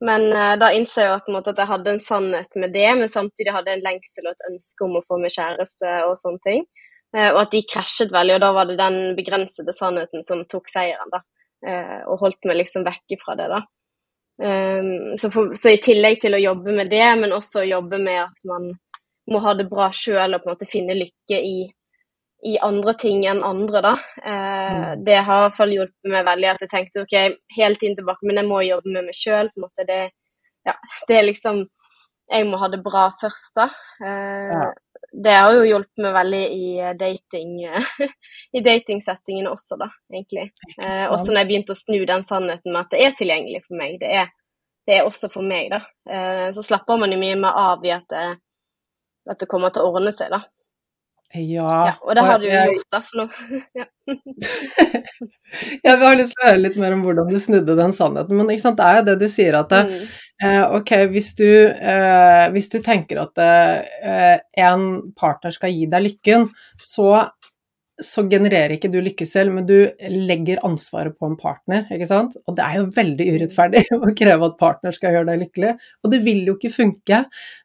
[0.05, 3.09] men uh, da innså jeg at, måte, at, jeg hadde en sannhet med det, men
[3.13, 6.43] samtidig hadde jeg en lengsel og et ønske om å få meg kjæreste og sånne
[6.45, 6.67] ting.
[7.17, 10.69] Uh, og at de krasjet veldig, og da var det den begrensede sannheten som tok
[10.73, 11.23] seieren, da.
[11.67, 13.63] Uh, og holdt meg liksom vekk fra det, da.
[14.37, 18.27] Um, så, for, så, i tillegg til å jobbe med det, men også jobbe med
[18.27, 18.69] at man
[19.33, 21.57] må ha det bra sjøl og på en måte finne lykke i
[22.45, 23.93] i andre ting enn andre, da.
[24.25, 25.05] Eh, mm.
[25.05, 27.17] det har i hvert fall hjulpet meg veldig at jeg tenkte OK,
[27.57, 29.51] hele tiden tilbake, men jeg må jobbe med meg sjøl.
[29.81, 30.01] Det,
[30.69, 30.77] ja,
[31.09, 31.67] det er liksom
[32.27, 33.69] Jeg må ha det bra først, da.
[34.03, 34.65] Eh, ja.
[35.13, 36.65] Det har jo hjulpet meg veldig i
[36.99, 37.53] dating
[38.59, 40.49] i datingsettingene også, da, egentlig.
[40.83, 43.79] Eh, også når jeg begynte å snu den sannheten med at det er tilgjengelig for
[43.79, 43.95] meg.
[44.03, 44.35] Det er,
[44.91, 45.85] det er også for meg, da.
[46.11, 48.27] Eh, så slapper man jo mye mer av i at det,
[49.31, 50.43] at det kommer til å ordne seg, da.
[51.35, 53.25] Ja, ja, og det har du jo gjort, da, for nå
[53.81, 53.87] ja.
[55.83, 58.39] ja, vi har lyst til å høre litt mer om hvordan du snudde den sannheten.
[58.39, 59.95] Men sant, det er jo det du sier at mm.
[60.47, 64.87] eh, ok, hvis du, eh, hvis du tenker at eh, en
[65.19, 66.47] partner skal gi deg lykken,
[66.79, 67.11] så
[68.03, 69.75] så genererer ikke du lykke selv, men du
[70.13, 72.35] legger ansvaret på en partner, ikke sant.
[72.45, 75.71] Og det er jo veldig urettferdig å kreve at partner skal gjøre deg lykkelig,
[76.05, 77.23] og det vil jo ikke funke.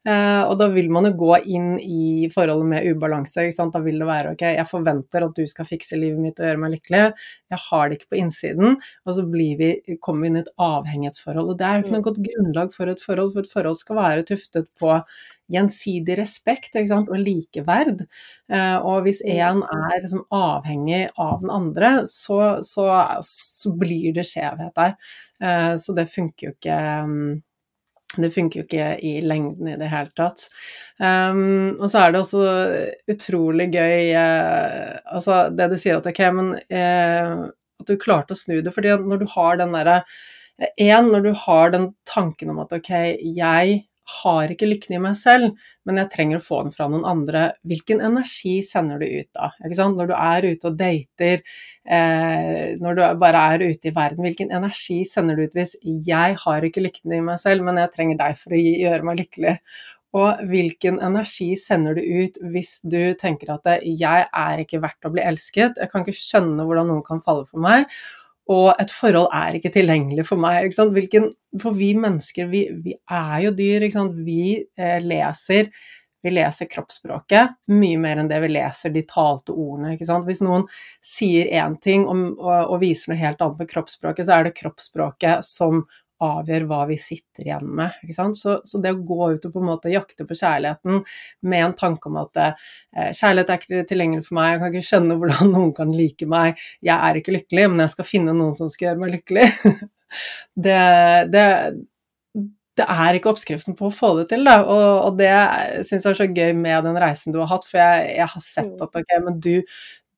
[0.08, 3.76] Eh, og da vil man jo gå inn i forholdet med ubalanse, ikke sant.
[3.76, 6.64] Da vil det være ok, jeg forventer at du skal fikse livet mitt og gjøre
[6.64, 7.04] meg lykkelig,
[7.52, 11.52] jeg har det ikke på innsiden, og så vi, kommer vi inn i et avhengighetsforhold.
[11.52, 12.08] Og det er jo ikke noe mm.
[12.08, 14.96] godt grunnlag for et forhold, for et forhold skal være tuftet på
[15.52, 18.06] gjensidig respekt og likeverd.
[18.52, 22.88] Eh, og hvis én er liksom avhengig av den andre, så, så,
[23.26, 24.98] så blir det skjevhet der.
[25.44, 27.32] Eh, så det funker jo ikke mm,
[28.20, 30.44] det funker jo ikke i lengden i det hele tatt.
[31.00, 32.42] Um, og så er det også
[33.12, 37.48] utrolig gøy uh, Altså det du sier at ok, men uh,
[37.82, 38.74] at du klarte å snu det.
[38.76, 40.02] fordi når du har den derre
[40.78, 42.92] Én, når du har den tanken om at ok,
[43.34, 43.80] jeg
[44.22, 45.54] har ikke lykken i meg selv,
[45.88, 47.44] men jeg trenger å få den fra noen andre.
[47.68, 49.52] Hvilken energi sender du ut da?
[49.62, 51.46] Når du er ute og dater,
[51.86, 56.38] eh, når du bare er ute i verden, hvilken energi sender du ut hvis 'jeg
[56.44, 59.60] har ikke lykken i meg selv, men jeg trenger deg for å gjøre meg lykkelig'?
[60.14, 65.12] Og hvilken energi sender du ut hvis du tenker at 'jeg er ikke verdt å
[65.14, 67.86] bli elsket', jeg kan ikke skjønne hvordan noen kan falle for meg',
[68.52, 70.74] og et forhold er ikke tilgjengelig for meg.
[70.96, 73.88] Hvilken, for vi mennesker, vi, vi, er jo dyr.
[74.26, 75.72] Vi eh, leser
[76.22, 79.96] vi leser kroppsspråket mye mer enn det vi leser de talte ordene.
[80.28, 80.68] Hvis noen
[81.02, 84.58] sier én ting og, og, og, viser noe helt annet med kroppsspråket, så er det
[84.60, 85.82] kroppsspråket som
[86.22, 87.98] avgjør hva vi sitter igjen med.
[88.38, 91.02] Så, så, det å gå ut og på en måte jakte på kjærligheten
[91.50, 92.72] med en tanke om at eh,
[93.18, 96.66] kjærlighet er ikke tilgjengelig for meg, jeg kan ikke skjønne hvordan noen kan like meg,
[96.82, 99.48] jeg er ikke lykkelig, men jeg skal finne noen som skal gjøre meg lykkelig.
[100.68, 100.82] det,
[101.34, 101.46] det,
[102.80, 104.62] det er ikke oppskriften på å få det til, da.
[104.64, 105.32] Og, og det
[105.88, 108.46] syns jeg er så gøy med den reisen du har hatt, for jeg, jeg har
[108.46, 109.56] sett at ok, men du,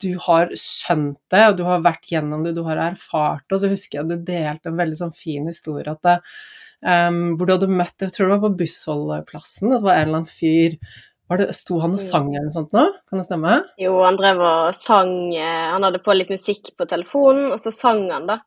[0.04, 3.56] du har skjønt det, og du har vært gjennom det, du har erfart det.
[3.56, 6.20] Og så husker jeg at du delte en veldig sånn fin historie at det,
[6.84, 10.22] um, hvor du hadde møtt Jeg tror det var på bussholdeplassen, det var en eller
[10.22, 10.78] annen fyr
[11.38, 12.06] det, Sto han og mm.
[12.06, 12.84] sang eller noe sånt nå?
[13.10, 13.54] Kan det stemme?
[13.82, 17.74] Jo, han drev og sang eh, Han hadde på litt musikk på telefonen, og så
[17.74, 18.42] sang han, da.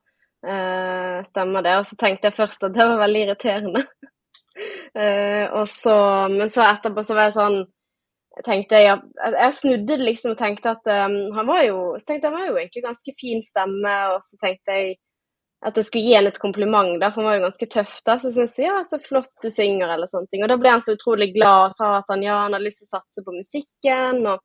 [0.46, 1.78] Uh, stemmer det.
[1.80, 3.82] Og så tenkte jeg først at det var veldig irriterende.
[4.94, 5.96] uh, og så,
[6.30, 7.58] men så etterpå så var jeg sånn
[8.44, 9.00] tenkte jeg,
[9.32, 12.36] jeg snudde det liksom og tenkte at um, han var jo så tenkte jeg, han
[12.36, 14.96] var jo egentlig ganske fin stemme, og så tenkte jeg
[15.66, 17.94] at jeg skulle gi henne et kompliment, da, for han var jo ganske tøff.
[18.04, 20.44] da, Så syntes jeg ja, så flott du synger, eller sånne ting.
[20.44, 22.84] Og da ble han så utrolig glad og sa at han ja, han hadde lyst
[22.84, 24.44] til å satse på musikken, og,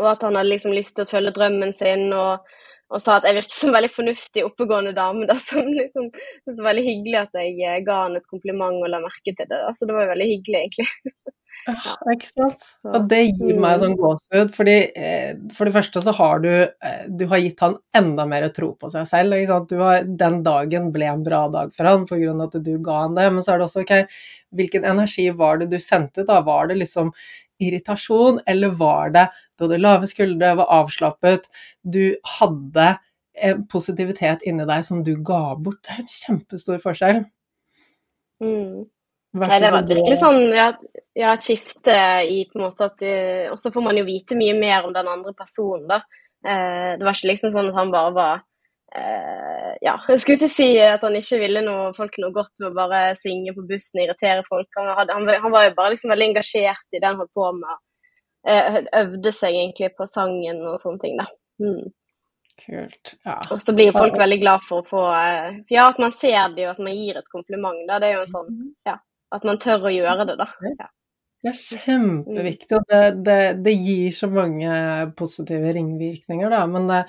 [0.00, 2.08] og at han hadde liksom lyst til å følge drømmen sin.
[2.16, 2.48] og
[2.94, 5.26] og sa at jeg virket som en veldig fornuftig, oppegående dame.
[5.28, 8.90] Da, som liksom, det var veldig hyggelig at jeg eh, ga han et kompliment og
[8.92, 9.48] la merke til det.
[9.56, 9.72] Da.
[9.74, 11.14] Så det var veldig hyggelig, egentlig.
[11.64, 12.64] Ja, ikke sant.
[12.90, 17.06] Og det gir meg sånn gåsehud, fordi eh, for det første så har du eh,
[17.08, 19.36] Du har gitt han enda mer tro på seg selv.
[19.38, 19.72] Ikke sant?
[19.80, 22.98] Har, den dagen ble en bra dag for han på grunn av at du ga
[23.06, 23.30] han det.
[23.32, 23.94] Men så er det også ok,
[24.60, 26.42] hvilken energi var det du sendte da?
[26.44, 27.14] Var det liksom
[27.62, 31.46] irritasjon, eller var det du hadde lave skuldre, var avslappet,
[31.82, 32.88] du hadde
[33.44, 35.80] en positivitet inni deg som du ga bort?
[35.86, 37.22] Det er en kjempestor forskjell.
[38.42, 38.84] Mm.
[39.34, 40.68] Nei, det var virkelig sånn ja,
[41.14, 41.94] ja, et skifte
[42.26, 43.02] i på en måte at
[43.52, 46.02] Og så får man jo vite mye mer om den andre personen, da.
[46.44, 48.42] Eh, det var ikke liksom sånn at han bare var
[48.98, 52.70] eh, Ja, jeg skulle ikke si at han ikke ville noe, folk noe godt ved
[52.72, 54.68] å bare synge på bussen og irritere folk.
[54.76, 57.50] Han, hadde, han, han var jo bare liksom veldig engasjert i det han holdt på
[57.60, 57.82] med.
[58.44, 61.30] Eh, øvde seg egentlig på sangen og sånne ting, da.
[61.64, 61.94] Mm.
[62.60, 63.14] Kult.
[63.24, 63.38] Ja.
[63.50, 66.68] Og så blir folk veldig glad for å få eh, Ja, at man ser det,
[66.68, 67.80] og at man gir et kompliment.
[67.88, 67.98] Da.
[68.02, 68.70] Det er jo en sånn mhm.
[68.90, 68.98] Ja
[69.34, 70.46] at man tør å gjøre det, da.
[70.78, 70.88] Ja.
[71.44, 73.34] Det er kjempeviktig, og det, det,
[73.66, 74.76] det, gir så mange
[75.18, 76.62] positive ringvirkninger, da.
[76.72, 77.02] Men det,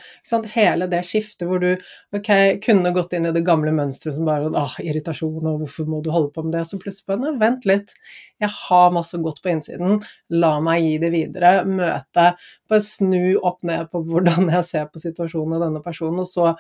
[0.52, 1.70] hele det skiftet hvor du
[2.18, 6.02] ok, kunne gått inn i det gamle mønsteret som bare ah, irritasjon, og hvorfor må
[6.04, 6.66] du holde på med det?
[6.68, 7.96] Så plutselig bare vent litt,
[8.44, 10.04] jeg har masse godt på innsiden,
[10.36, 11.56] la meg gi det videre.
[11.72, 12.28] Møte,
[12.68, 16.58] bare snu opp ned på hvordan jeg ser på situasjonen og denne personen, og så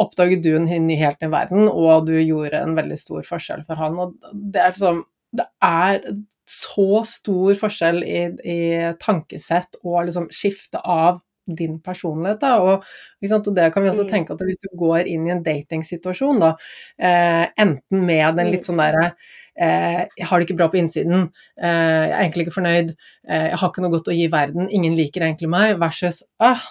[0.00, 3.84] oppdaget du en ny helt ny verden, og du gjorde en veldig stor forskjell for
[3.84, 4.00] han.
[4.00, 6.00] Og det er liksom Det er
[6.48, 8.60] så stor forskjell i, i
[9.00, 12.40] tankesett og liksom skifte av din personlighet.
[12.42, 12.52] Da.
[12.62, 14.10] Og, og, det kan vi også mm.
[14.10, 16.52] tenke at hvis du går inn i en datingsituasjon, da,
[16.98, 18.68] eh, enten med den litt mm.
[18.70, 21.26] sånn derre eh, Jeg har det ikke bra på innsiden,
[21.58, 22.94] eh, jeg er egentlig ikke fornøyd,
[23.28, 26.62] eh, jeg har ikke noe godt å gi verden, ingen liker egentlig meg, versus ah,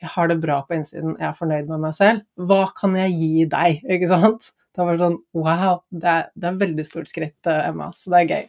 [0.00, 2.24] jeg har det bra på innsiden, jeg er fornøyd med meg selv.
[2.38, 3.82] Hva kan jeg gi deg?
[3.98, 4.52] Ikke sant?
[4.74, 8.12] Det var sånn wow, det er, det er et veldig stort skritt, eh, Emma, så
[8.12, 8.44] det er gøy.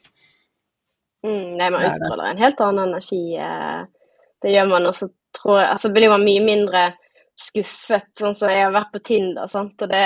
[1.25, 3.23] Mm, nei, man utstråler en helt annen energi.
[3.37, 3.81] Eh,
[4.41, 5.09] det gjør man, og så
[5.47, 6.81] Altså blir man mye mindre
[7.39, 9.79] skuffet, sånn som jeg har vært på Tinder, sant.
[9.81, 10.01] Og det,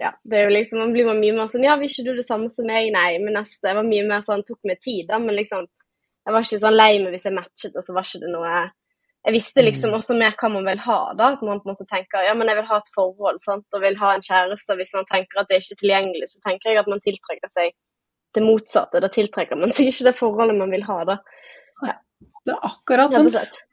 [0.00, 2.26] ja, det er jo liksom Man blir mye mer sånn Ja, vil ikke du det
[2.26, 2.90] samme som meg?
[2.94, 6.34] Nei, men neste Jeg var mye mer sånn Tok meg tid, da, men liksom Jeg
[6.36, 8.52] var ikke sånn lei meg hvis jeg matchet, og så var ikke det noe
[9.26, 9.96] jeg visste liksom mm.
[9.98, 11.00] også mer hva man vil ha.
[11.18, 13.66] da, At man på en måte tenker ja, men jeg vil ha et forhold sant?
[13.74, 14.70] og vil ha en kjæreste.
[14.72, 17.02] og Hvis man tenker at det er ikke er tilgjengelig, så tenker jeg at man
[17.02, 17.74] tiltrekker seg
[18.36, 19.02] det motsatte.
[19.02, 21.00] Da tiltrekker man seg ikke det forholdet man vil ha.
[21.10, 21.18] da.
[21.88, 21.96] Ja.
[22.46, 23.26] Det er akkurat den.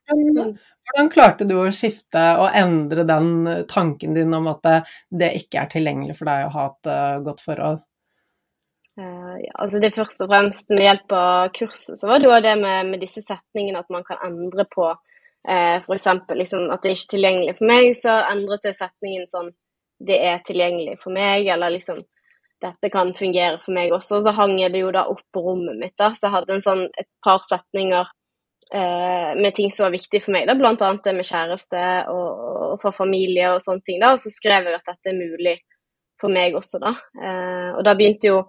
[0.09, 0.55] Mm.
[0.89, 3.29] Hvordan klarte du å skifte og endre den
[3.69, 4.77] tanken din om at det,
[5.21, 7.83] det ikke er tilgjengelig for deg å ha et uh, godt forhold?
[8.97, 12.41] Uh, ja, altså det Først og fremst med hjelp av kurset så var det jo
[12.45, 14.89] det med, med disse setningene at man kan endre på
[15.47, 16.07] eh, f.eks.
[16.29, 19.51] Liksom, at det er ikke tilgjengelig for meg, så endret jeg setningen sånn
[20.03, 22.01] det er tilgjengelig for meg, eller liksom
[22.63, 24.21] dette kan fungere for meg også.
[24.23, 26.65] Så hang jeg det jo da opp på rommet mitt, da, så jeg hadde en
[26.65, 28.09] sånn, et par setninger
[28.73, 31.83] eh, med ting som var viktig for meg, da, Blant annet det med kjæreste
[32.13, 33.99] og, og, for familie og sånne ting.
[34.03, 35.57] da, Og så skrev jeg at dette er mulig
[36.21, 36.95] for meg også, da.
[37.19, 38.39] Eh, og da begynte jo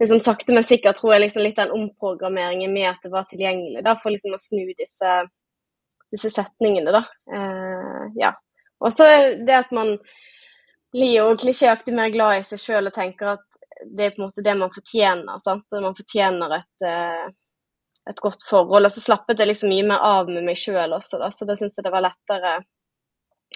[0.00, 3.84] liksom sakte, men sikkert tror jeg liksom litt den omprogrammeringen med at det var tilgjengelig,
[3.86, 5.20] da, for liksom å snu disse
[6.12, 7.04] disse setningene, da.
[7.34, 8.32] Eh, ja.
[8.82, 9.06] Og så
[9.46, 9.96] det at man
[10.92, 13.46] blir jo klisjéaktig mer glad i seg sjøl og tenker at
[13.82, 15.38] det er på en måte det man fortjener.
[15.42, 15.66] sant?
[15.72, 17.24] At man fortjener et, eh,
[18.10, 18.86] et, godt forhold.
[18.86, 21.30] Og så slappet jeg liksom mye mer av med meg sjøl også, da.
[21.32, 22.58] så da syns jeg det var lettere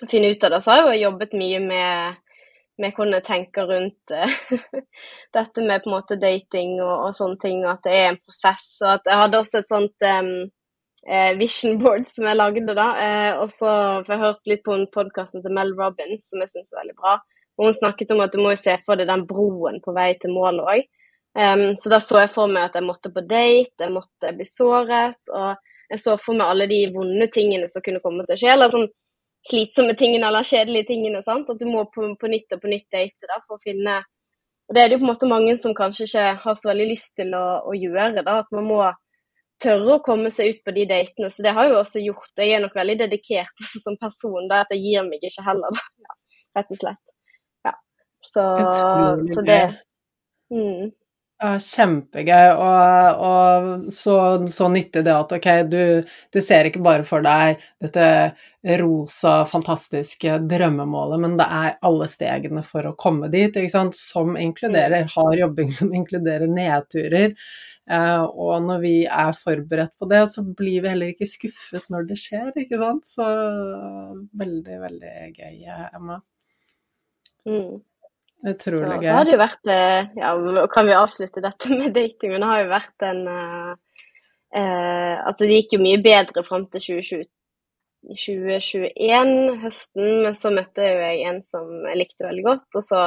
[0.02, 0.62] å finne ut av det.
[0.62, 2.22] Så har jeg jo jobbet mye med
[2.76, 4.32] med hvordan jeg tenker rundt uh,
[5.36, 8.20] dette med på en måte dating og, og, sånne ting, og at det er en
[8.20, 8.66] prosess.
[8.82, 10.50] Og at jeg hadde også et sånt um, eh,
[11.38, 12.86] vision board som jeg lagde, da.
[13.02, 13.70] Eh, og så
[14.06, 17.16] får jeg hørt litt på podkasten til Mel Robbins, som jeg syns er veldig bra.
[17.56, 20.10] Og hun snakket om at du må jo se for deg den broen på vei
[20.20, 20.88] til målet òg.
[21.36, 24.46] Um, så da så jeg for meg at jeg måtte på date, jeg måtte bli
[24.48, 25.20] såret.
[25.32, 28.52] Og jeg så for meg alle de vonde tingene som kunne komme til å skje.
[28.54, 28.88] Eller sånn
[29.46, 31.22] slitsomme tingene eller kjedelige tingene.
[31.22, 31.50] sant?
[31.52, 34.02] At du må på, på nytt og på nytt date da, for å finne
[34.66, 36.86] Og det er det jo på en måte mange som kanskje ikke har så veldig
[36.90, 38.24] lyst til å, å gjøre.
[38.26, 38.80] da, At man må
[39.62, 41.30] tørre å komme seg ut på de datene.
[41.32, 42.32] Så det har jo også gjort.
[42.34, 45.46] Og jeg er nok veldig dedikert også som person, da, at jeg gir meg ikke
[45.46, 46.06] heller, da.
[46.06, 46.18] Ja,
[46.60, 47.16] rett og slett.
[47.68, 47.74] Ja.
[48.24, 48.46] Så,
[49.32, 49.60] så det
[50.52, 50.92] mm.
[51.36, 54.14] Ja, kjempegøy, og, og så,
[54.48, 55.80] så, nyttig det at ok, du,
[56.32, 58.06] du, ser ikke bare for deg dette
[58.80, 64.32] rosa, fantastiske drømmemålet, men det er alle stegene for å komme dit, ikke sant, som
[64.40, 65.10] inkluderer mm.
[65.12, 67.34] hard jobbing, som inkluderer nedturer.
[67.84, 72.08] Eh, og når vi er forberedt på det, så blir vi heller ikke skuffet når
[72.14, 73.04] det skjer, ikke sant.
[73.12, 73.28] Så
[74.40, 75.60] veldig, veldig gøy,
[75.92, 76.16] Emma.
[77.44, 77.76] Mm.
[78.44, 79.00] Utrolig gøy.
[79.00, 80.32] Så, så har det jo vært eh, Ja,
[80.72, 82.34] kan vi avslutte dette med dating?
[82.34, 83.70] Men det har jo vært en uh,
[84.56, 87.24] uh, Altså, det gikk jo mye bedre fram til 2020,
[88.12, 89.32] 2021,
[89.64, 93.00] høsten, men så møtte jeg en som jeg likte veldig godt, og så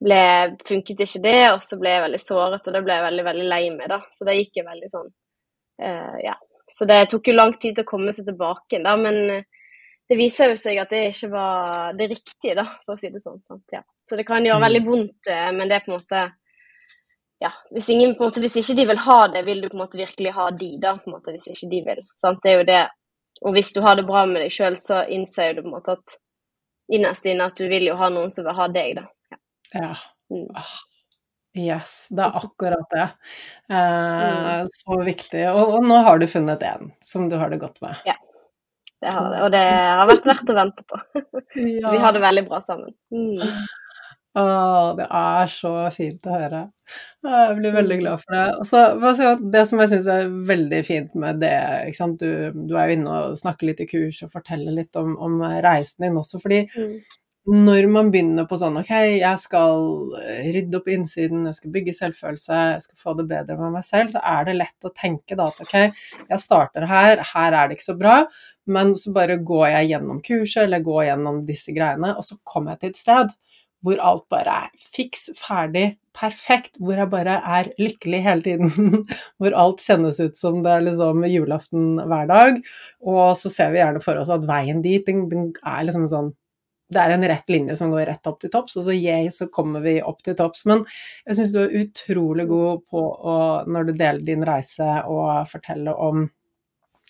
[0.00, 0.20] ble,
[0.64, 3.48] funket ikke det, og så ble jeg veldig såret, og det ble jeg veldig, veldig
[3.50, 3.98] lei meg, da.
[4.14, 6.38] Så det gikk jo veldig sånn uh, Ja.
[6.66, 9.44] Så det tok jo lang tid til å komme seg tilbake, da, men
[10.10, 13.22] det viser jo seg at det ikke var det riktige, da, for å si det
[13.22, 13.38] sånn.
[13.46, 13.62] Sant?
[13.74, 13.84] Ja.
[14.08, 14.90] Så det kan gjøre veldig mm.
[14.90, 16.26] vondt, eh, men det er på en måte
[17.38, 19.76] ja, hvis, ingen, på en måte, hvis ikke de vil ha det, vil du på
[19.76, 22.00] en måte virkelig ha de, da, på en måte, hvis ikke de vil.
[22.20, 22.40] Sant?
[22.42, 22.82] Det er jo det.
[23.44, 25.98] Og hvis du har det bra med deg sjøl, så innser du på en måte
[25.98, 26.16] at
[26.92, 29.06] innerst inne at du vil jo ha noen som vil ha deg, da.
[29.34, 29.40] Ja.
[29.74, 29.90] ja.
[30.32, 30.46] Mm.
[30.58, 30.72] Ah,
[31.54, 33.08] yes, det er akkurat det.
[33.68, 33.76] Eh,
[34.64, 34.72] mm.
[34.72, 35.44] Så viktig.
[35.52, 38.00] Og, og, nå har du funnet en som du har det godt med.
[38.08, 38.16] Ja.
[39.02, 41.00] Det har det, og det har vært verdt å vente på.
[41.56, 41.88] Ja.
[41.88, 42.92] Vi har det veldig bra sammen.
[43.12, 43.40] Mm.
[44.36, 44.42] Å,
[44.98, 46.58] det er så fint å høre.
[47.24, 48.02] Jeg blir veldig mm.
[48.02, 48.42] glad for det.
[48.60, 51.54] Og så, det som jeg syns er veldig fint med det,
[52.20, 55.38] du, du, er jo inne og snakker litt i kurs og forteller litt om, om
[55.64, 56.92] reisen din også, fordi mm.
[57.46, 58.90] Når man begynner på sånn ok,
[59.20, 59.84] jeg skal
[60.48, 64.10] rydde opp innsiden, jeg skal bygge selvfølelse, jeg skal få det bedre med meg selv,
[64.10, 65.76] så er det lett å tenke da at ok,
[66.26, 68.16] jeg starter her, her er det ikke så bra,
[68.66, 72.74] men så bare går jeg gjennom kurset eller går gjennom disse greiene, og så kommer
[72.74, 73.36] jeg til et sted
[73.86, 75.84] hvor alt bare er fiks ferdig,
[76.16, 79.04] perfekt, hvor jeg bare er lykkelig hele tiden.
[79.38, 82.58] hvor alt kjennes ut som det er liksom julaften hver dag.
[83.06, 86.32] Og så ser vi gjerne for oss at veien dit, den, den er liksom sånn
[86.92, 89.48] det er en rett linje som går rett opp til topps, og så yay, så
[89.52, 90.64] kommer vi opp til topps.
[90.70, 90.84] Men
[91.26, 95.94] jeg syns du er utrolig god på å, når du deler din reise, og fortelle
[95.94, 96.26] om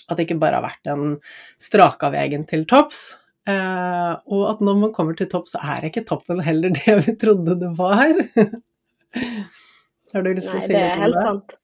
[0.07, 1.17] at det ikke bare har vært den
[1.61, 3.09] straka veien til topps,
[3.47, 7.13] Uh, og at når man kommer til topp, så er ikke toppen heller det vi
[7.21, 8.11] trodde det var.
[10.15, 10.73] Har du lyst til å si noe om det?
[10.73, 11.55] Det er helt sant.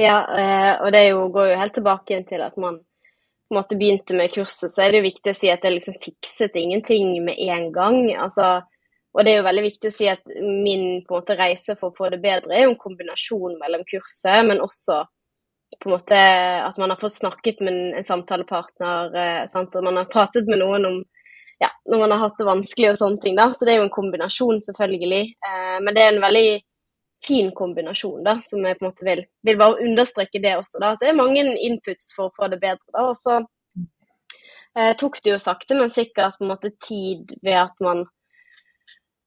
[0.00, 2.76] Ja, uh, og det jo, går jo helt tilbake til at man
[3.56, 6.58] måte begynte med kurset, så er det jo viktig å si at jeg liksom fikset
[6.60, 8.02] ingenting med en gang.
[8.16, 8.58] altså
[9.16, 11.90] og det er jo veldig viktig å si at min på en måte, reise for
[11.90, 15.00] å få det bedre er jo en kombinasjon mellom kurset, men også
[15.80, 16.18] på en måte
[16.62, 20.86] at man har fått snakket med en, samtalepartner, eh, og man har pratet med noen
[20.88, 21.00] om
[21.58, 23.34] ja, når man har hatt det vanskelig og sånne ting.
[23.34, 25.24] da, Så det er jo en kombinasjon, selvfølgelig.
[25.48, 26.48] Eh, men det er en veldig
[27.26, 30.80] fin kombinasjon, da, som jeg på en måte vil, vil bare understreke det også.
[30.82, 32.84] da, At det er mange inputs for å få det bedre.
[32.94, 33.40] da, og så
[34.76, 38.04] eh, tok det jo sakte, men sikkert på en måte tid ved at man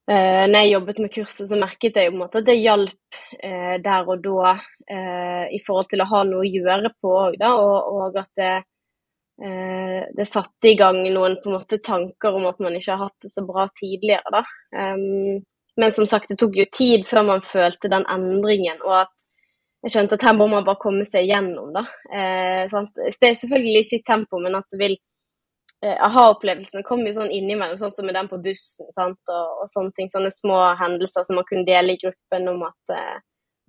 [0.09, 2.57] eh, når jeg jobbet med kurset, så merket jeg jo på en måte at det
[2.59, 7.15] hjalp eh, der og da eh, i forhold til å ha noe å gjøre på
[7.25, 7.53] òg, da.
[7.59, 8.55] Og, og, at det,
[9.43, 13.09] eh, det, satte i gang noen på en måte tanker om at man ikke har
[13.09, 14.45] hatt det så bra tidligere, da.
[14.71, 15.41] Um,
[15.79, 19.27] men som sagt, det tok jo tid før man følte den endringen, og at
[19.81, 21.85] jeg skjønte at her må man bare komme seg gjennom, da.
[22.13, 24.97] Eh, det er selvfølgelig i sitt tempo, men at det vil
[25.81, 29.21] eh, aha-opplevelsen kommer jo sånn innimellom, sånn som med den på bussen sant?
[29.25, 30.11] Og, og, sånne ting.
[30.13, 33.15] Sånne små hendelser som man kunne dele i gruppen om at, eh,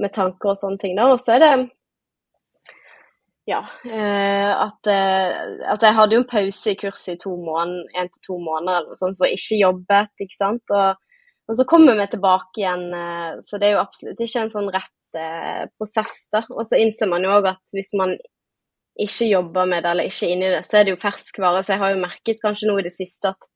[0.04, 0.98] med tanker og sånne ting.
[0.98, 1.54] da, Og så er det
[3.48, 5.32] ja, eh, at, eh,
[5.72, 8.76] at, jeg hadde jo en pause i kurset i to måneder, en til to måneder
[8.76, 10.12] eller noe sånt, hvor jeg ikke jobbet.
[10.22, 11.00] ikke sant, og,
[11.52, 14.70] og så kommer vi tilbake igjen, eh, så det er jo absolutt ikke en sånn
[14.72, 16.14] rett eh, prosess.
[16.32, 18.14] da, Og så innser man jo òg at hvis man
[18.96, 21.60] ikke jobber med det eller ikke er inni det, så er det jo ferskvare.
[21.60, 23.48] Så jeg har jo merket kanskje nå i det siste at,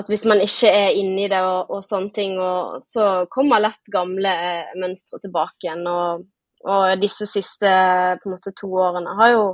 [0.00, 3.94] at hvis man ikke er inni det og, og sånne ting, og, så kommer lett
[3.94, 5.86] gamle eh, mønstre tilbake igjen.
[5.86, 6.26] Og,
[6.66, 7.70] og, disse siste
[8.18, 9.46] på en måte to årene har jo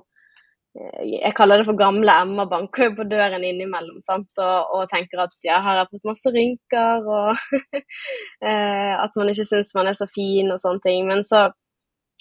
[0.74, 4.00] jeg kaller det for gamle Emma banker jo på døren innimellom?
[4.10, 7.60] Og, og tenker at ja, her har jeg fått masse rynker, og
[8.48, 11.06] eh, at man ikke syns man er så fin og sånne ting.
[11.10, 11.46] Men så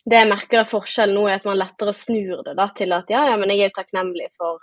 [0.05, 3.09] det jeg merker er forskjellen nå, er at man lettere snur det da, til at
[3.09, 4.61] ja, ja, men jeg er jo takknemlig for,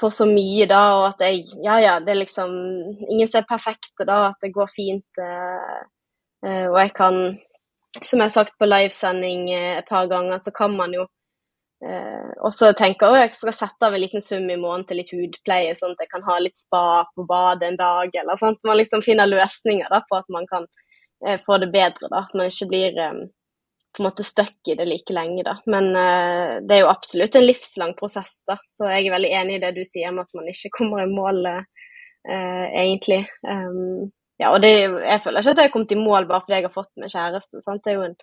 [0.00, 2.52] for, så mye, da, og at jeg Ja, ja, det er liksom
[3.08, 5.24] Ingen som er perfekte, da, at det går fint.
[5.24, 5.82] Eh,
[6.44, 7.20] eh, og jeg kan,
[8.02, 11.08] som jeg har sagt på livesending et par ganger, så kan man jo
[11.86, 15.12] eh, også tenke at jeg skal sette av en liten sum i måneden til litt
[15.14, 16.82] hudpleie, sånn at jeg kan ha litt spa
[17.14, 18.58] på badet en dag, eller sånn.
[18.66, 20.68] Man liksom finner løsninger da, på at man kan
[21.26, 22.24] eh, få det bedre, da.
[22.24, 23.24] At man ikke blir eh,
[23.96, 25.56] på en måte stuck i det like lenge, da.
[25.72, 28.58] Men uh, det er jo absolutt en livslang prosess, da.
[28.68, 31.08] Så jeg er veldig enig i det du sier om at man ikke kommer i
[31.08, 33.22] mål, uh, egentlig.
[33.40, 36.58] Um, ja, og det, jeg føler ikke at jeg har kommet i mål bare fordi
[36.58, 37.62] jeg har fått meg kjæreste.
[37.64, 37.84] Sant?
[37.86, 38.18] Det er jo en,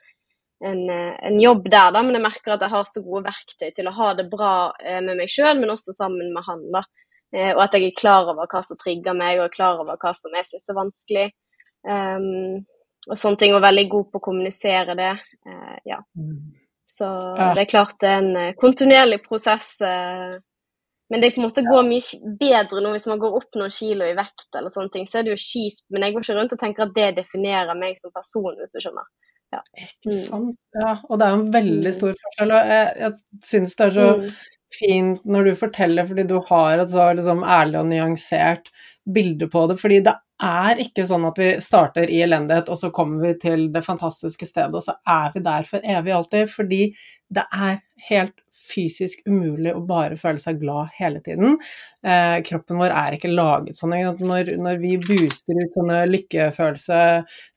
[0.64, 3.70] en, eh, en, jobb der, da, men jeg merker at jeg har så gode verktøy
[3.76, 4.54] til å ha det bra
[5.04, 6.68] med meg sjøl, men også sammen med han.
[6.74, 6.84] da.
[7.34, 10.12] Og at jeg er klar over hva som trigger meg, og er klar over hva
[10.14, 11.32] som jeg syns er vanskelig.
[11.84, 12.64] Um,
[13.10, 15.14] og sånne ting, og veldig god på å kommunisere det.
[15.44, 16.00] Uh, ja.
[16.88, 17.08] Så
[17.56, 19.76] det er klart det er en eh, kontinuerlig prosess.
[19.82, 20.36] Uh,
[21.12, 24.06] men det på en måte går mye bedre nå hvis man går opp noen kilo
[24.08, 25.84] i vekt, eller sånne ting, så er det jo kjipt.
[25.94, 28.80] Men jeg går ikke rundt og tenker at det definerer meg som person, hvis du
[28.82, 29.10] skjønner.
[29.54, 29.62] Ja.
[29.78, 30.18] Ikke mm.
[30.18, 30.58] sant.
[30.80, 31.98] Ja, og det er en veldig mm.
[32.00, 32.54] stor forskjell.
[32.56, 34.28] Og jeg, jeg syns det er så mm.
[34.80, 38.72] fint når du forteller, fordi du har et så liksom, ærlig og nyansert
[39.16, 39.80] bilde på det.
[39.82, 43.68] Fordi det er ikke sånn at vi starter i elendighet, og så kommer vi til
[43.74, 46.52] det fantastiske stedet, og så er vi der for evig alltid.
[46.52, 46.84] Fordi
[47.34, 47.80] det er
[48.10, 51.56] helt fysisk umulig å bare føle seg glad hele tiden.
[52.06, 53.96] Eh, kroppen vår er ikke laget sånn.
[54.20, 57.00] Når, når vi booster ut sånne lykkefølelse,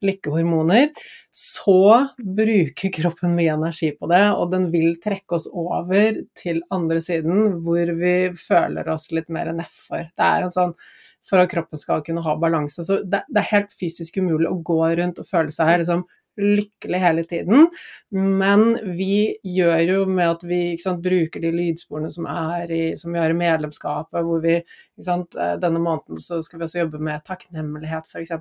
[0.07, 0.93] lykkehormoner,
[1.37, 1.79] så
[2.17, 7.59] bruker kroppen mye energi på det, og den vil trekke oss over til andre siden,
[7.67, 10.09] hvor vi føler oss litt mer nedfor.
[10.17, 10.79] Det er en sånn
[11.27, 12.85] for at kroppen skal kunne ha balanse.
[12.87, 16.05] Så det, det, er helt fysisk umulig å gå rundt og føle seg liksom,
[16.37, 17.67] lykkelig hele tiden.
[18.13, 22.29] Men vi gjør jo med at vi sant, bruker de lydsporene som,
[22.69, 24.59] i, som, vi har i medlemskapet, hvor vi
[25.03, 28.35] sant, eh, Denne måneden så skal vi også jobbe med takknemlighet, f.eks.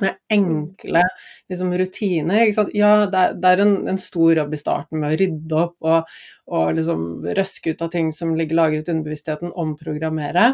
[0.00, 1.02] Med enkle
[1.50, 2.44] liksom, rutiner.
[2.76, 5.88] Ja, det er, det er en, en, stor jobb i starten med å rydde opp
[5.90, 6.12] og,
[6.54, 10.52] og liksom røske ut av ting som ligger lagret i underbevisstheten, omprogrammere.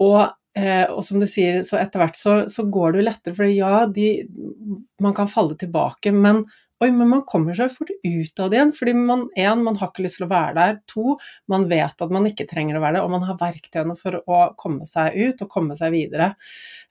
[0.00, 0.22] Og
[0.58, 3.50] Eh, og som du sier, så etter hvert så, så går det jo lettere, for
[3.50, 4.08] ja, de,
[5.02, 6.44] man kan falle tilbake, men
[6.80, 8.70] Oi, men man kommer seg fort ut av det igjen.
[8.72, 10.78] Fordi man, en, man har ikke lyst til å være der.
[10.88, 11.18] To,
[11.52, 14.38] man vet at man ikke trenger å være der, og man har verktøyene for å
[14.56, 16.30] komme seg ut og komme seg videre.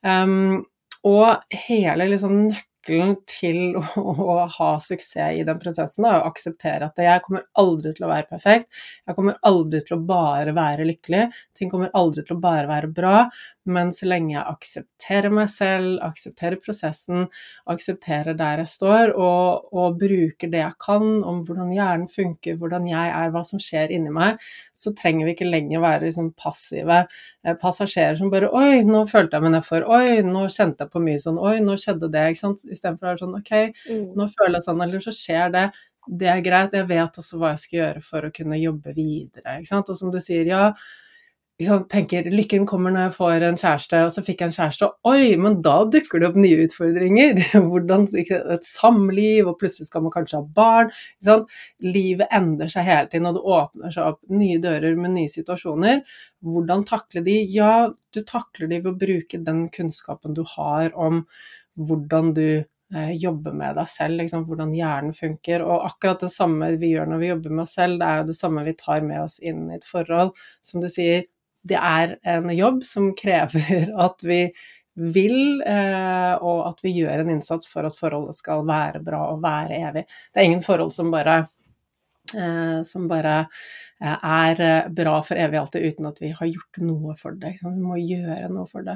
[0.06, 0.62] Um,
[1.10, 6.98] og hele liksom nøkkelen til å, ha suksess i den prosessen er å akseptere at
[6.98, 8.70] jeg kommer aldri til å være perfekt.
[9.08, 11.30] Jeg kommer aldri til å bare være lykkelig.
[11.58, 13.30] Ting kommer aldri til å bare være bra.
[13.70, 17.28] Men så lenge jeg aksepterer meg selv, aksepterer prosessen,
[17.70, 22.88] aksepterer der jeg står, og, og bruker det jeg kan om hvordan hjernen funker, hvordan
[22.90, 24.40] jeg er, hva som skjer inni meg,
[24.74, 29.38] så trenger vi ikke lenger være liksom passive eh, passasjerer som bare Oi, nå følte
[29.38, 29.86] jeg meg nedfor.
[29.86, 31.38] Oi, nå kjente jeg på mye sånn.
[31.38, 32.26] Oi, nå skjedde det.
[32.32, 32.66] ikke sant?
[32.70, 33.54] Istedenfor å være sånn OK,
[33.90, 34.08] mm.
[34.18, 35.68] nå føler jeg sånn, eller så skjer det.
[36.20, 36.74] Det er greit.
[36.78, 39.60] Jeg vet også hva jeg skal gjøre for å kunne jobbe videre.
[39.60, 39.92] ikke sant?
[39.92, 40.72] Og som du sier, ja,
[41.60, 44.88] liksom tenker lykken kommer når jeg får en kjæreste, og så fikk jeg en kjæreste,
[44.88, 47.42] og oi, men da dukker det opp nye utfordringer.
[47.70, 50.92] Hvordan Et samliv, og plutselig skal man kanskje ha barn.
[51.84, 56.04] Livet endrer seg hele tiden, og det åpner seg opp nye dører med nye situasjoner.
[56.48, 57.40] Hvordan takle de?
[57.52, 61.26] Ja, du takler de ved å bruke den kunnskapen du har om
[61.78, 62.48] hvordan du
[62.96, 65.64] eh, jobber med deg selv, liksom, hvordan hjernen funker.
[65.66, 68.30] Og akkurat det samme vi gjør når vi jobber med oss selv, det er jo
[68.32, 70.34] det samme vi tar med oss inn i et forhold.
[70.66, 71.28] Som du sier,
[71.70, 74.44] det er en jobb som krever at vi
[75.00, 79.44] vil, eh, og at vi gjør en innsats for at forholdet skal være bra og
[79.44, 80.04] være evig.
[80.34, 81.38] Det er ingen forhold som bare,
[82.36, 83.46] eh, som bare
[84.00, 84.62] er
[84.96, 87.58] bra for evig alltid uten at vi har gjort noe for det.
[87.60, 88.96] Vi må gjøre noe for det.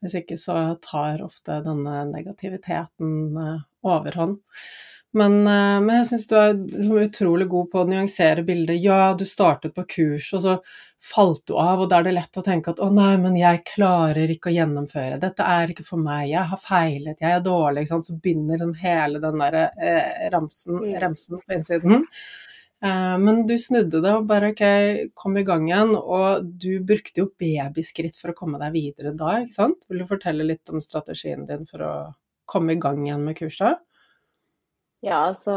[0.00, 4.38] Hvis ikke så tar ofte denne negativiteten eh, overhånd.
[5.12, 8.78] Men, eh, men jeg syns du er liksom utrolig god på å nyansere bildet.
[8.84, 10.56] Ja, du startet på kurs, og så
[11.02, 13.64] falt du av, og da er det lett å tenke at å nei, men jeg
[13.72, 15.18] klarer ikke å gjennomføre.
[15.22, 17.88] Dette er ikke for meg, jeg har feilet, jeg er dårlig.
[17.90, 20.94] Så begynner den hele den der eh, ramsen, mm.
[21.02, 22.06] remsen på innsiden.
[22.84, 24.62] Eh, men du snudde det og bare ok,
[25.18, 25.92] kom i gang igjen.
[25.98, 29.84] Og du brukte jo babyskritt for å komme deg videre da, ikke sant?
[29.90, 31.94] Vil du fortelle litt om strategien din for å
[32.50, 33.82] komme i gang igjen med kurset?
[35.00, 35.54] Ja, altså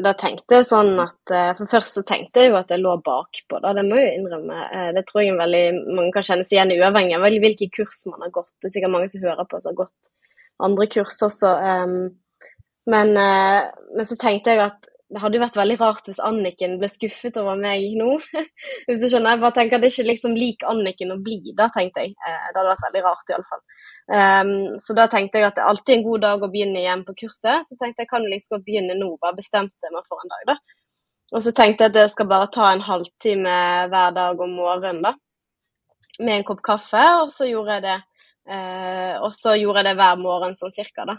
[0.00, 2.94] da tenkte jeg sånn at eh, For først så tenkte jeg jo at jeg lå
[3.04, 3.74] bakpå, da.
[3.76, 4.60] Det må jeg jo innrømme.
[4.72, 5.64] Eh, det tror jeg veldig
[5.96, 8.52] mange kan kjenne seg igjen i, uavhengig av hvilke kurs man har gått.
[8.60, 10.12] Det er sikkert mange som hører på som har gått
[10.66, 11.50] andre kurs også.
[12.88, 16.88] Men, men så tenkte jeg at det hadde jo vært veldig rart hvis Anniken ble
[16.90, 18.16] skuffet over meg nå.
[18.88, 19.36] hvis du skjønner.
[19.36, 22.16] Jeg bare tenker at Det er ikke liksom lik Anniken å bli, da, tenkte jeg.
[22.18, 23.60] Eh, det hadde vært veldig rart, iallfall.
[24.06, 26.80] Um, ehm, så da tenkte jeg at det er alltid en god dag å begynne
[26.82, 27.68] igjen på kurset.
[27.68, 30.56] Så tenkte jeg kan liksom begynne nå, bare bestemte meg for en dag, da.
[31.34, 33.54] Og så tenkte jeg at jeg skal bare ta en halvtime
[33.92, 35.14] hver dag om morgenen, da.
[36.18, 38.00] Med en kopp kaffe, og så gjorde jeg det.
[38.46, 41.16] Uh, og så gjorde jeg det hver morgen sånn cirka, da.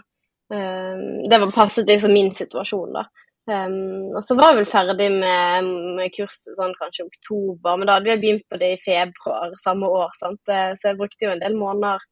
[0.52, 3.06] Um, det var passet liksom min situasjon, da.
[3.48, 7.96] Um, og så var jeg vel ferdig med, med kurset sånn kanskje oktober, men da
[7.96, 10.12] hadde vi begynt på det i februar samme år.
[10.20, 10.42] Sant?
[10.52, 12.04] Eh, så jeg brukte jo en del måneder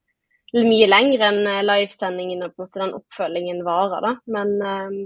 [0.56, 4.06] mye lenger enn eh, livesendingen og på en måte den oppfølgingen varer.
[4.06, 4.12] da.
[4.32, 5.00] Men um,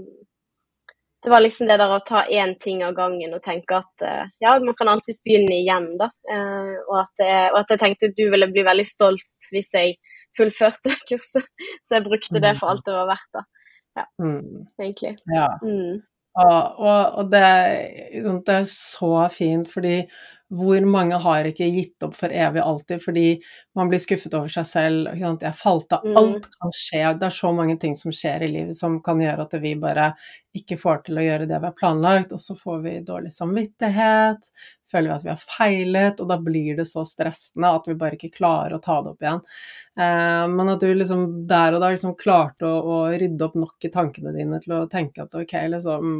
[1.21, 4.29] det var liksom det der å ta én ting av gangen og tenke at uh,
[4.41, 6.09] ja, man kan alltids begynne igjen, da.
[6.31, 9.97] Uh, og, at jeg, og, at jeg, tenkte du ville bli veldig stolt hvis jeg
[10.37, 11.49] fullførte kurset.
[11.85, 13.45] Så jeg brukte det for alt det var verdt, da.
[13.99, 14.67] Ja, mm.
[14.79, 15.17] egentlig.
[15.27, 15.49] Ja.
[15.61, 15.99] Mm.
[16.39, 17.47] Og, og, og det,
[18.15, 19.97] det, er så fint, fordi
[20.51, 23.25] hvor mange har ikke gitt opp for evig alltid fordi
[23.77, 25.11] man blir skuffet over seg selv.
[25.15, 26.03] Jeg falt av.
[26.03, 26.17] Mm.
[26.19, 27.03] Alt kan skje.
[27.19, 30.11] Det er så mange ting som skjer i livet som kan gjøre at vi bare
[30.55, 34.51] ikke får til å gjøre det vi har planlagt, og så får vi dårlig samvittighet,
[34.91, 38.17] føler vi at vi har feilet, og da blir det så stressende at vi bare
[38.17, 39.41] ikke klarer å ta det opp igjen.
[39.99, 43.87] Eh, men at du liksom der og da liksom klarte å, å, rydde opp nok
[43.87, 46.13] i tankene dine til å tenke at ok, liksom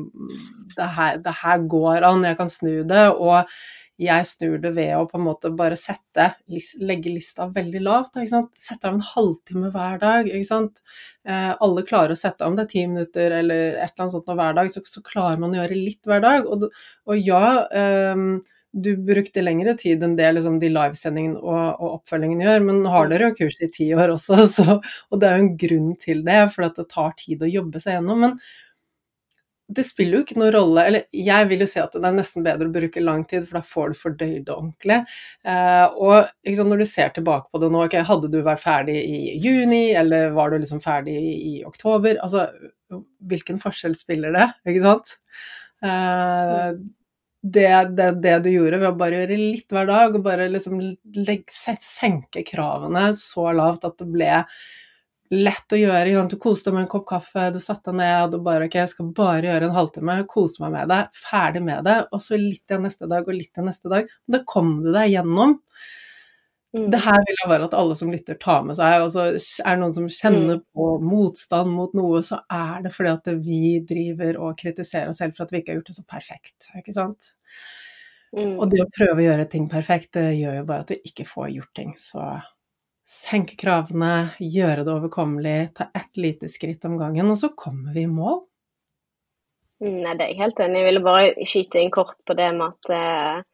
[0.75, 3.05] det her, det her går an, jeg kan snu det.
[3.11, 3.45] og
[4.01, 6.31] jeg snur det ved å på en måte bare sette,
[6.81, 8.17] legge lista veldig lavt.
[8.17, 10.31] Sette av en halvtime hver dag.
[10.31, 14.31] Eh, alle klarer å sette om det er ti minutter eller et eller annet sånt
[14.31, 16.49] hver dag, så, så, klarer man å gjøre litt hver dag.
[16.49, 16.65] Og,
[17.05, 18.25] og ja, eh,
[18.71, 22.91] du brukte lengre tid enn det liksom, de livesendingene og, og, oppfølgingen gjør, men nå
[22.93, 25.93] har dere jo kurs i ti år også, så, og det er jo en grunn
[25.99, 28.27] til det, for det tar tid å jobbe seg gjennom.
[28.27, 28.37] men
[29.71, 32.45] det spiller jo ikke noen rolle Eller jeg vil jo si at det er nesten
[32.45, 34.97] bedre å bruke lang tid, for da får du fordøyd det ordentlig.
[35.47, 38.97] Eh, og sant, når du ser tilbake på det nå, okay, hadde du vært ferdig
[38.99, 42.19] i juni, eller var du liksom ferdig i, i oktober?
[42.23, 42.49] Altså,
[43.31, 45.15] hvilken forskjell spiller det, ikke sant?
[45.87, 46.73] Eh,
[47.41, 50.77] det, det, det, du gjorde ved å bare gjøre litt hver dag, og bare liksom
[51.17, 54.35] legge, senke kravene så lavt at det ble
[55.31, 56.25] lett å gjøre.
[56.29, 58.91] Du koste deg med en kopp kaffe, du satte deg ned og bare ok, jeg
[58.93, 62.61] skal bare gjøre en halvtime, kose meg med det, ferdig med det, og så litt
[62.69, 64.11] igjen neste dag og litt igjen neste dag.
[64.29, 65.57] Da kom du deg gjennom.
[66.71, 66.85] Mm.
[66.91, 69.03] Det her vil jeg bare at alle som lytter, tar med seg.
[69.03, 70.63] Og så er det noen som kjenner mm.
[70.75, 75.35] på motstand mot noe, så er det fordi at vi driver og kritiserer oss selv
[75.35, 76.69] for at vi ikke har gjort det så perfekt.
[76.79, 77.33] Ikke sant?
[78.31, 78.55] Mm.
[78.55, 81.27] Og det å prøve å gjøre ting perfekt, det gjør jo bare at vi ikke
[81.27, 81.91] får gjort ting.
[81.99, 82.23] Så
[83.11, 88.05] senke kravene, gjøre det overkommelig, ta ett lite skritt om gangen, og så kommer vi
[88.07, 88.45] i mål.
[89.81, 90.79] Nei, det er jeg helt enig i.
[90.79, 93.47] Jeg ville bare skyte inn kort på det med at eh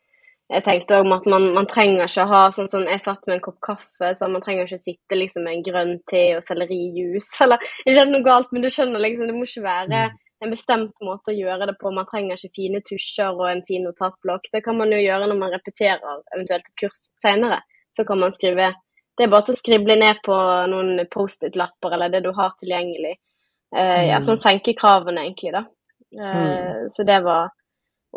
[0.47, 3.43] jeg tenkte òg at man, man, trenger ikke ha sånn som jeg satt med en
[3.49, 7.63] kopp kaffe, så man trenger ikke sitte liksom med en grønn te og sellerijus, eller
[7.83, 10.15] ikke noe galt, men du skjønner liksom, det må ikke være mm.
[10.45, 11.91] en bestemt måte å gjøre det på.
[11.91, 14.47] Man trenger ikke fine tusjer og en fin notatblokk.
[14.53, 17.59] Det kan man jo gjøre når man repeterer eventuelt et kurs senere.
[17.91, 18.71] Så kan man skrive
[19.17, 20.35] Det er bare til å skrible ned på
[20.69, 23.15] noen Post-It-lapper eller det du har tilgjengelig.
[23.73, 25.63] Uh, ja, sånn senke kravene, egentlig, da.
[26.13, 26.83] Uh, mm.
[26.93, 27.49] Så det var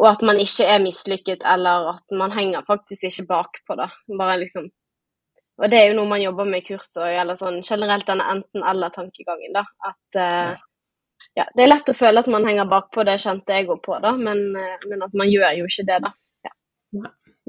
[0.00, 3.90] og at man ikke er mislykket, eller at man henger faktisk ikke bakpå, da.
[4.18, 4.70] Bare liksom
[5.60, 9.52] Og det er jo noe man jobber med i kurset, eller sånn generelt denne enten-eller-tankegangen,
[9.52, 9.66] da.
[9.84, 10.54] At uh,
[11.36, 13.98] ja, det er lett å føle at man henger bakpå, det kjente jeg òg på,
[14.00, 16.14] da, men, uh, men, at man gjør jo ikke det, da.
[16.48, 16.54] Ja.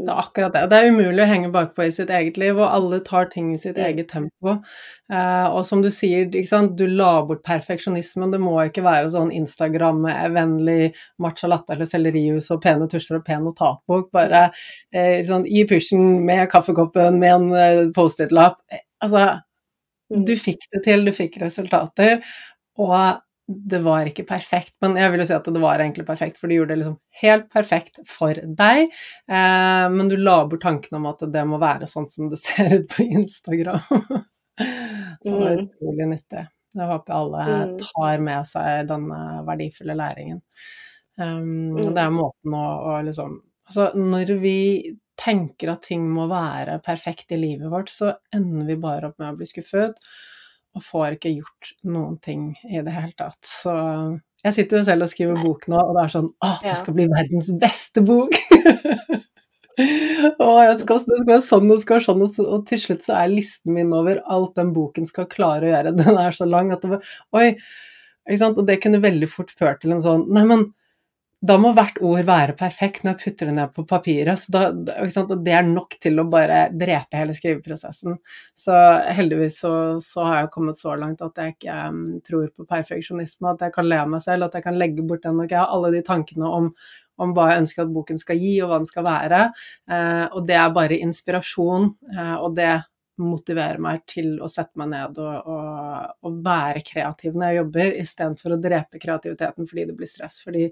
[0.02, 0.64] Det er akkurat det.
[0.72, 3.60] Det er umulig å henge bakpå i sitt eget liv, og alle tar ting i
[3.62, 4.56] sitt eget tempo.
[5.12, 8.34] Uh, og som du sier, du la bort perfeksjonismen.
[8.34, 10.91] Det må ikke være sånn Instagram-vennlig
[11.22, 14.10] matcha latte eller sellerijus og pene tusjer og pen notatbok.
[14.16, 14.47] Bare
[15.28, 18.62] sånn, i pushen med kaffekoppen, med en uh, Post-It-lapp.
[19.02, 19.28] Altså,
[20.14, 20.26] mm.
[20.26, 22.24] du fikk det til, du fikk resultater.
[22.82, 22.97] Og
[23.72, 26.49] det var ikke perfekt, men jeg vil jo si at det var egentlig perfekt, for
[26.49, 28.93] du gjorde det liksom helt perfekt for deg.
[29.32, 32.74] Eh, men du la bort tanken om at det må være sånn som det ser
[32.80, 33.86] ut på Instagram.
[35.22, 35.68] Så det var mm.
[35.68, 36.47] utrolig nyttig.
[36.72, 37.78] Jeg håper alle mm.
[37.84, 40.41] tar med seg denne verdifulle læringen.
[41.20, 43.39] Um, og Det er måten å, å liksom
[43.72, 44.58] Altså, når vi
[45.16, 49.30] tenker at ting må være perfekt i livet vårt, så ender vi bare opp med
[49.32, 49.95] å bli skuffet
[50.78, 53.39] og får ikke gjort noen ting i det hele tatt.
[53.45, 53.74] Så
[54.41, 55.43] jeg sitter jo selv og skriver Nei.
[55.45, 58.38] bok nå, og det er sånn Å, det skal bli verdens beste bok!
[60.45, 63.11] og jeg skal, det skal være sånn og skal være sånn, og, til slutt så
[63.19, 66.67] er listen min over alt den boken skal klare å gjøre, den er så lang
[66.74, 67.47] at det var Oi!
[68.30, 68.59] Ikke sant?
[68.61, 70.67] Og det kunne veldig fort ført til en sånn Nei, men
[71.42, 74.38] da må hvert ord være perfekt når jeg putter det ned på papiret.
[74.38, 74.68] Så da,
[75.34, 78.20] det er nok til å bare drepe hele skriveprosessen.
[78.58, 78.76] Så
[79.18, 79.74] heldigvis så,
[80.06, 83.74] så har jeg kommet så langt at jeg ikke um, tror på perfeksjonisme, at jeg
[83.74, 85.42] kan le av meg selv, at jeg kan legge bort den.
[85.42, 86.70] Og jeg har alle de tankene om,
[87.18, 89.44] om, hva jeg ønsker at boken skal gi, og hva den skal være.
[89.89, 92.76] Uh, og det er bare inspirasjon, uh, og det
[93.22, 97.96] motiverer meg til å sette meg ned og, og, og være kreativ når jeg jobber,
[98.04, 100.39] istedenfor å drepe kreativiteten fordi det blir stress.
[100.46, 100.68] Fordi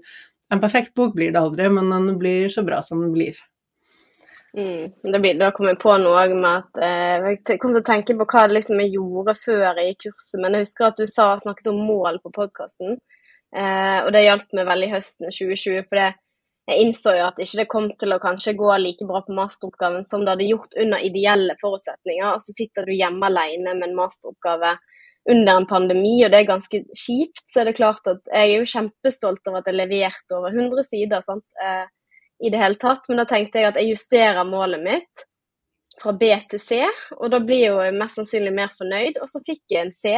[0.52, 3.38] en perfekt bok blir det aldri, men den blir så bra som den blir.
[4.56, 7.86] Mm, det blir, da kom jeg på noe med at eh, Jeg kom til å
[7.86, 11.28] tenke på hva liksom jeg gjorde før i kurset, men jeg husker at du sa,
[11.38, 12.98] snakket om mål på podkasten.
[13.54, 17.68] Eh, og det hjalp meg veldig høsten 2020, for jeg innså jo at ikke det
[17.70, 21.54] kom til å kanskje gå like bra på masteroppgaven som det hadde gjort under ideelle
[21.62, 22.26] forutsetninger.
[22.34, 24.76] Og så sitter du hjemme alene med en masteroppgave
[25.28, 28.62] under en pandemi, og det er ganske kjipt, så er det klart at jeg er
[28.62, 31.84] jo kjempestolt over at jeg leverte over 100 sider sant, eh,
[32.40, 33.04] i det hele tatt.
[33.08, 35.24] Men da tenkte jeg at jeg justerer målet mitt
[36.00, 36.80] fra B til C,
[37.18, 39.20] og da blir jeg jo mest sannsynlig mer fornøyd.
[39.20, 40.16] Og så fikk jeg en C,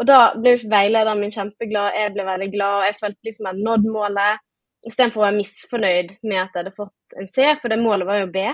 [0.00, 3.54] og da ble veilederen min kjempeglad, jeg ble veldig glad, og jeg følte liksom jeg
[3.54, 4.44] hadde nådd målet.
[4.82, 8.22] Istedenfor å være misfornøyd med at jeg hadde fått en C, for det målet var
[8.24, 8.48] jo B.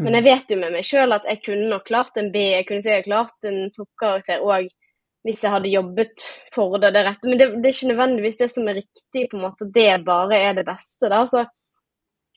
[0.00, 0.14] Men mm.
[0.16, 2.84] jeg vet jo med meg sjøl at jeg kunne nok klart en B, jeg kunne
[2.84, 4.70] sikkert klart en toppkarakter òg
[5.22, 7.28] hvis jeg hadde jobbet for det, det rette.
[7.28, 10.38] Men det, det, er ikke nødvendigvis det som er riktig, på en måte, det bare
[10.38, 11.10] er det beste.
[11.12, 11.44] da, så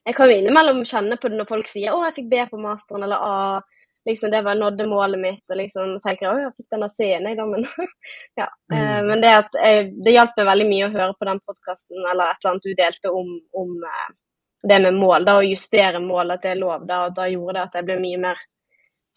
[0.06, 2.60] jeg kan jo innimellom kjenne på det når folk sier 'Å, jeg fikk B på
[2.62, 3.62] masteren', eller 'A',
[4.06, 7.38] liksom det var nådde målet mitt', og liksom tenker 'Å, jeg fikk denne C-en, jeg,
[7.40, 7.66] da', men
[8.42, 8.48] ja.
[8.72, 8.78] Mm.
[8.78, 9.58] Eh, men det at
[10.06, 12.76] det hjalp meg veldig mye å høre på den podkasten, eller et eller annet du
[12.84, 13.34] delte om,
[13.64, 14.14] om eh,
[14.70, 17.58] det med mål, da, å justere mål, at det er lov, da, og da gjorde
[17.58, 18.46] det at jeg ble mye mer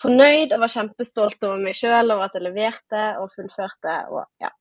[0.02, 3.98] fornøyd og var kjempestolt over meg sjøl over at jeg leverte og fullførte.
[4.12, 4.52] Og, ja,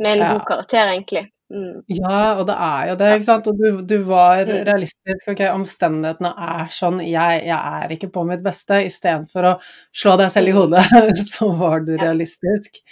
[0.00, 0.32] med en ja.
[0.34, 1.26] god karakter, egentlig.
[1.50, 1.80] Mm.
[1.90, 3.48] Ja, og det er jo det, ikke sant.
[3.50, 4.52] Og du, du var mm.
[4.68, 5.30] realistisk.
[5.32, 7.00] Ok, omstendighetene er sånn.
[7.04, 8.82] Jeg, jeg er ikke på mitt beste.
[8.86, 9.54] Istedenfor å
[9.90, 10.60] slå deg selv i mm.
[10.60, 12.82] hodet, så var du realistisk.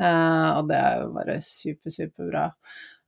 [0.00, 2.48] Uh, og det er jo bare super, superbra.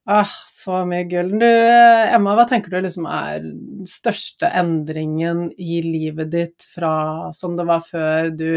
[0.04, 1.28] Ah, så mye gull.
[1.38, 7.54] Du, Emma, hva tenker du liksom er den største endringen i livet ditt fra som
[7.54, 8.48] det var før du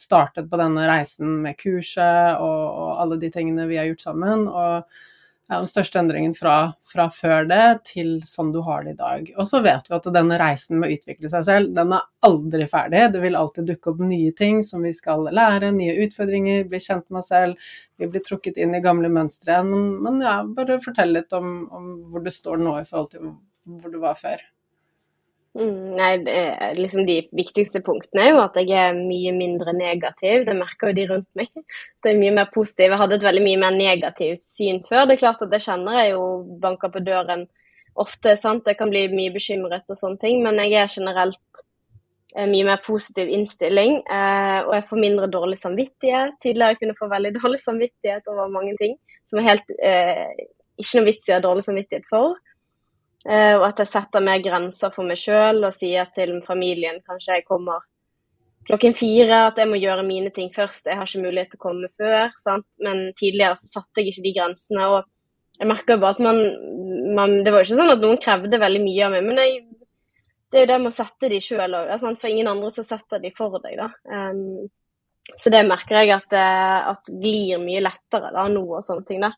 [0.00, 4.46] startet på denne reisen med kurset og, og alle de tingene vi har gjort sammen,
[4.48, 4.88] og
[5.48, 9.26] ja, den største endringen fra, fra, før det til sånn du har det i dag.
[9.36, 12.68] Og så vet vi at denne reisen med å utvikle seg selv, den er aldri
[12.70, 13.02] ferdig.
[13.12, 17.04] Det vil alltid dukke opp nye ting som vi skal lære, nye utfordringer, bli kjent
[17.10, 17.74] med oss selv.
[18.00, 19.74] Vi blir trukket inn i gamle mønstre igjen.
[19.74, 23.34] Men, men, ja, bare fortell litt om, om hvor du står nå i forhold til
[23.64, 24.40] hvor du var før.
[25.54, 26.38] Mm, nei, det,
[26.80, 30.46] liksom De viktigste punktene er jo at jeg er mye mindre negativ.
[30.48, 31.50] Det merker jo de rundt meg.
[32.02, 32.90] Det er mye mer positiv.
[32.90, 35.06] Jeg hadde et veldig mye mer negativt syn før.
[35.06, 36.24] Det er klart at det kjenner jeg jo
[36.62, 37.46] banker på døren
[37.94, 38.34] ofte.
[38.40, 38.66] sant?
[38.66, 41.64] Jeg kan bli mye bekymret og sånne ting, men jeg er generelt
[42.34, 44.00] mye mer positiv innstilling.
[44.10, 46.34] Eh, og jeg får mindre dårlig samvittighet.
[46.42, 48.98] Tidligere kunne jeg få veldig dårlig samvittighet over mange ting
[49.30, 50.34] som er helt eh,
[50.80, 52.34] ikke noe vits i å ha dårlig samvittighet for.
[53.24, 57.38] Uh, og at jeg setter mer grenser for meg sjøl og sier til familien kanskje
[57.38, 57.80] jeg kommer
[58.68, 60.88] klokken fire, at jeg må gjøre mine ting først.
[60.88, 62.30] Jeg har ikke mulighet til å komme før.
[62.40, 62.66] Sant?
[62.84, 64.86] Men tidligere så satte jeg ikke de grensene.
[64.88, 65.10] og
[65.60, 66.40] jeg merker bare at man,
[67.14, 69.60] man, Det var jo ikke sånn at noen krevde veldig mye av meg, men jeg,
[70.50, 71.92] det er jo det med å sette de sjøl òg.
[72.00, 73.90] For ingen andre så setter de for deg, da.
[74.10, 74.66] Um,
[75.40, 79.22] så det merker jeg at, eh, at glir mye lettere da nå og sånne ting.
[79.24, 79.32] da.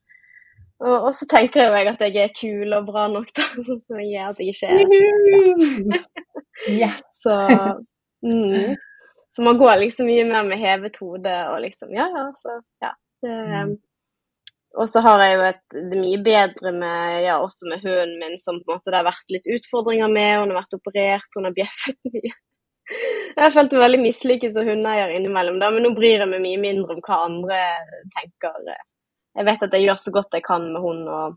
[0.85, 3.81] Og, og, så tenker jeg jo at jeg er kul og bra nok, da, sånn
[3.81, 4.85] som jeg er at jeg ikke er
[6.69, 7.01] yes.
[7.23, 7.39] så,
[8.27, 8.77] mm.
[9.33, 12.93] så man går liksom mye mer med hevet hode og liksom Ja, ja, så ja.
[13.25, 13.77] Det, mm.
[14.77, 18.35] Og så har jeg jo et det mye bedre med ja, også med hunden min,
[18.37, 20.43] som på en måte det har vært litt utfordringer med.
[20.43, 22.35] Hun har vært operert, hun har bjeffet mye.
[22.93, 26.45] Jeg har følt meg veldig mislykket som hundeeier innimellom, da, men nå bryr jeg meg
[26.45, 27.63] mye mindre om hva andre
[28.19, 28.61] tenker
[29.37, 31.09] jeg vet at jeg gjør så godt jeg kan med hund.
[31.09, 31.37] og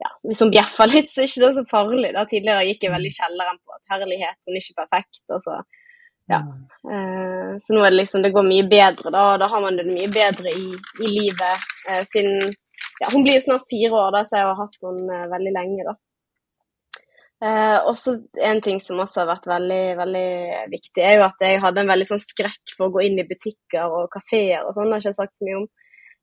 [0.00, 2.14] ja, Hvis hun bjeffer litt, så er ikke det så farlig.
[2.16, 2.24] da.
[2.28, 5.22] Tidligere gikk jeg veldig i kjelleren på at herlighet, hun er ikke perfekt.
[5.28, 5.60] og så
[6.30, 6.40] ja.
[6.94, 9.24] Eh, så nå er det liksom, det går mye bedre, da.
[9.40, 10.68] Da har man det mye bedre i,
[11.02, 11.64] i livet.
[11.90, 12.52] Eh, siden
[13.00, 15.52] ja, Hun blir jo snart fire år, da, så jeg har hatt henne eh, veldig
[15.56, 15.96] lenge, da.
[17.40, 20.30] Eh, også en ting som også har vært veldig, veldig
[20.70, 23.26] viktig, er jo at jeg hadde en veldig sånn skrekk for å gå inn i
[23.26, 24.90] butikker og kafeer og sånn.
[24.90, 25.68] Det har jeg ikke sagt så mye om.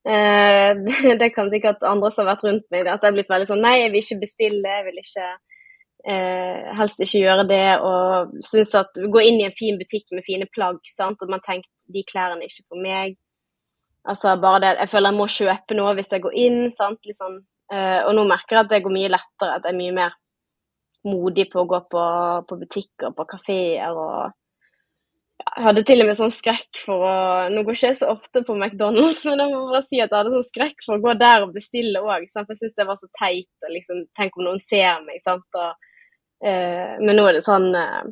[0.08, 0.70] Eh,
[1.20, 3.62] det kan sikkert andre som har vært rundt meg, at det har blitt veldig sånn
[3.64, 5.26] Nei, jeg vil ikke bestille, jeg vil ikke
[6.08, 7.64] eh, helst ikke gjøre det.
[7.84, 11.44] Og synes at gå inn i en fin butikk med fine plagg, sant, og man
[11.44, 13.18] tenkte de klærne er ikke for meg.
[14.08, 17.00] Altså bare det Jeg føler jeg må kjøpe noe hvis jeg går inn, sant.
[17.04, 17.36] Liksom.
[17.72, 20.16] Eh, og nå merker jeg at det går mye lettere, at jeg er mye mer
[21.08, 22.04] modig på å gå på,
[22.48, 24.32] på butikker, på kafeer og
[25.38, 27.16] jeg hadde til og med sånn skrekk for å
[27.52, 30.18] Nå går ikke jeg så ofte på McDonald's, men jeg må bare si at jeg
[30.18, 32.26] hadde sånn skrekk for å gå der og bestille òg.
[32.32, 35.20] For jeg syns det var så teit å liksom tenke om noen ser meg.
[35.24, 35.60] sant?
[35.62, 35.92] Og,
[36.42, 38.08] eh, men nå er det sånn eh,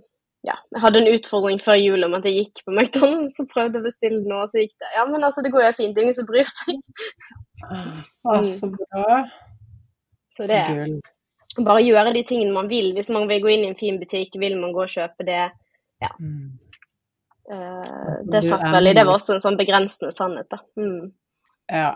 [0.46, 0.54] Ja.
[0.70, 3.86] Jeg hadde en utfordring før jul om at jeg gikk på McDonald's og prøvde å
[3.88, 4.92] bestille noe, og så gikk det.
[4.94, 5.96] Ja, men altså, det går jo fint.
[5.96, 6.78] Det er ingen som bryr seg.
[7.66, 9.18] Å, så bra.
[10.36, 10.62] Så det
[11.56, 12.92] Bare gjøre de tingene man vil.
[12.94, 15.46] Hvis man vil gå inn i en fin butikk, vil man gå og kjøpe det.
[16.04, 16.10] Ja.
[16.20, 16.58] Mm.
[17.46, 20.58] Uh, det satt veldig Det var også en sånn begrensende sannhet, da.
[20.80, 21.12] Mm.
[21.70, 21.94] Ja.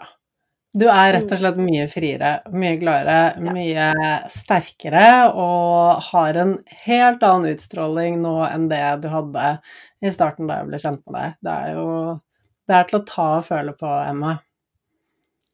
[0.70, 1.40] Du er rett og mm.
[1.40, 3.54] slett mye friere, mye gladere, ja.
[3.56, 3.86] mye
[4.30, 6.52] sterkere og har en
[6.84, 9.56] helt annen utstråling nå enn det du hadde
[9.98, 11.40] i starten da jeg ble kjent med deg.
[11.42, 11.88] Det er jo
[12.70, 14.36] Det er til å ta og føle på, Emma.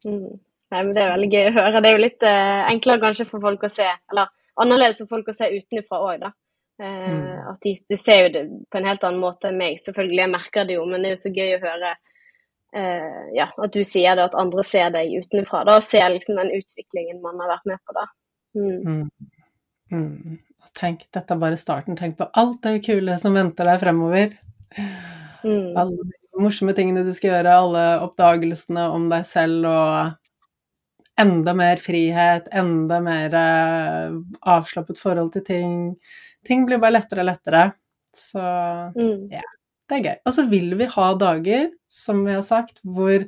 [0.04, 0.36] Mm.
[0.74, 1.80] Nei, men Det er veldig gøy å høre.
[1.80, 4.28] Det er jo litt uh, enklere kanskje for folk å se, eller
[4.60, 6.32] annerledes for folk å se utenfra òg, da.
[6.80, 6.88] Mm.
[6.88, 9.78] Eh, at de, du ser jo det på en helt annen måte enn meg.
[9.82, 11.92] Selvfølgelig, jeg merker det jo, men det er jo så gøy å høre
[12.76, 15.64] uh, ja, at du sier det, at andre ser deg utenfra.
[15.68, 17.96] Da, og ser liksom den utviklingen man har vært med på.
[17.96, 18.06] da.
[18.56, 18.76] Mm.
[18.82, 19.30] Mm.
[19.94, 20.42] mm.
[20.76, 21.96] Tenk, dette er bare starten.
[21.96, 24.36] Tenk på alt det kule som venter deg fremover.
[25.46, 25.76] Mm.
[25.78, 30.16] Alle de morsomme tingene du skal gjøre, alle oppdagelsene om deg selv og
[31.22, 34.18] enda mer frihet, enda mer uh,
[34.56, 35.76] avslappet forhold til ting
[36.46, 37.66] ting blir bare lettere og lettere.
[38.16, 38.40] Så
[38.96, 39.28] mm.
[39.34, 39.44] ja,
[39.90, 40.18] det er gøy.
[40.24, 43.26] Og så vil vi ha dager, som vi har sagt, hvor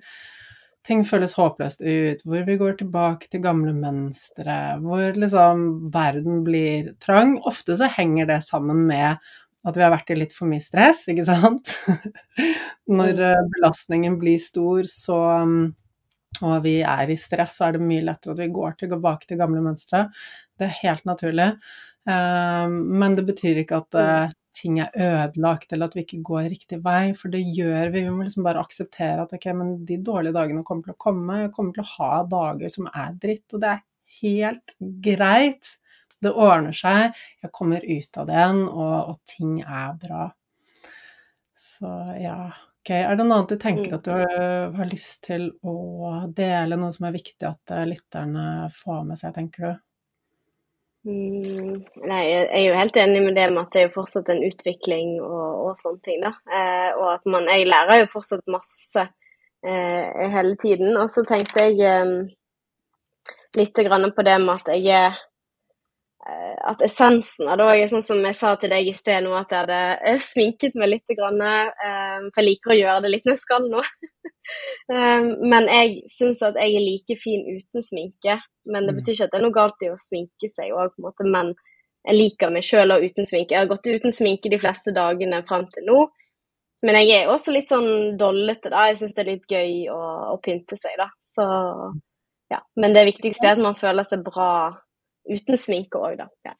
[0.89, 6.95] ting føles håpløst ut, hvor vi går tilbake til gamle mønstre, hvor liksom verden blir
[7.03, 7.37] trang.
[7.49, 9.21] Ofte så henger det sammen med
[9.67, 11.75] at vi har vært i litt for mye stress, ikke sant?
[12.99, 13.25] Når mm.
[13.27, 15.19] eh, belastningen blir stor, så
[16.45, 19.41] og vi er i stress, så er det mye lettere at vi går tilbake til
[19.41, 20.05] gamle mønstre.
[20.59, 21.49] Det er helt naturlig.
[22.09, 26.49] Ehm, men det betyr ikke at uh, ting er ødelagt, eller at vi ikke går
[26.53, 28.05] riktig vei, for det gjør vi.
[28.07, 31.43] Vi må liksom bare akseptere at ok, men de dårlige dagene kommer til å komme.
[31.45, 33.85] Jeg kommer til å ha dager som er dritt, og det er
[34.23, 34.75] helt
[35.05, 35.75] greit.
[36.19, 37.15] Det ordner seg.
[37.45, 40.25] Jeg kommer ut av det igjen, og, og ting er bra.
[41.59, 42.49] Så ja.
[42.79, 43.97] Ok, Er det noe annet du tenker Mm.
[43.99, 45.75] at du har, har lyst til å
[46.35, 49.73] dele, noe som er viktig at eh, lytterne får med seg, tenker du?
[51.07, 54.29] Mm, nei, jeg er jo helt enig med det med at det er jo fortsatt
[54.33, 56.33] en utvikling og, og sånne ting, da.
[56.51, 59.05] Eh, og at man Jeg lærer jo fortsatt masse
[59.63, 60.97] eh, hele tiden.
[60.99, 62.13] Og så tenkte jeg eh,
[63.57, 65.17] litt på det med at jeg er
[66.69, 69.31] At essensen av det òg er sånn som jeg sa til deg i sted nå,
[69.39, 69.79] at jeg hadde
[70.11, 71.15] eh, sminket meg litt.
[71.17, 73.83] Grann, eh, for jeg liker å gjøre det litt når jeg skal nå.
[74.89, 78.39] Eh, men jeg syns at jeg er like fin uten sminke.
[78.65, 78.99] Men det Mm.
[79.03, 81.27] betyr ikke at det er noe galt i å sminke seg òg, på en måte.
[81.29, 81.51] Men
[82.09, 83.53] jeg liker meg sjøl og uten sminke.
[83.53, 85.99] Jeg har gått uten sminke de fleste dagene frem til nå.
[86.83, 88.87] Men jeg er også litt sånn dollete, da.
[88.89, 90.01] Jeg syns det er litt gøy å,
[90.33, 91.11] å pynte seg, da.
[91.21, 91.45] Så
[92.51, 92.63] ja.
[92.81, 94.51] Men det viktigste er at man føler seg bra
[95.29, 96.29] uten sminke òg, da.
[96.47, 96.57] Ja.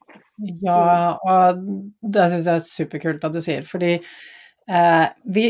[0.63, 1.61] Ja, og
[2.01, 5.49] det syns jeg er superkult at du sier, fordi eh, vi,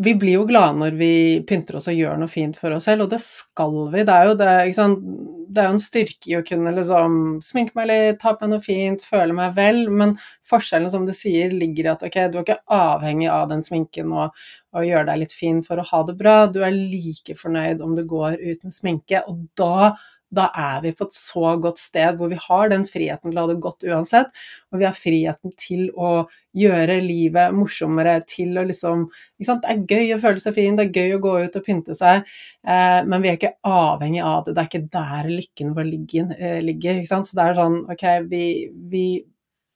[0.00, 1.12] vi blir jo glade når vi
[1.48, 4.04] pynter oss og gjør noe fint for oss selv, og det skal vi.
[4.04, 5.06] Det er jo, det, ikke sant?
[5.50, 8.64] Det er en styrke i å kunne liksom sminke meg litt, ta på meg noe
[8.64, 10.14] fint, føle meg vel, men
[10.46, 14.12] forskjellen, som du sier, ligger i at ok, du er ikke avhengig av den sminken
[14.14, 14.36] og,
[14.76, 16.38] og gjøre deg litt fin for å ha det bra.
[16.52, 19.94] Du er like fornøyd om du går uten sminke, og da
[20.34, 23.44] da er vi på et så godt sted hvor vi har den friheten til å
[23.44, 24.30] ha det godt uansett,
[24.70, 26.12] og vi har friheten til å
[26.56, 29.66] gjøre livet morsommere, til å liksom ikke sant?
[29.66, 31.96] Det er gøy å føle seg fin, det er gøy å gå ut og pynte
[31.98, 32.30] seg,
[32.62, 34.54] eh, men vi er ikke avhengig av det.
[34.54, 36.32] Det er ikke der lykken vår ligger.
[36.38, 37.28] Eh, ikke sant?
[37.28, 38.44] Så det er sånn ok, vi,
[38.92, 39.04] vi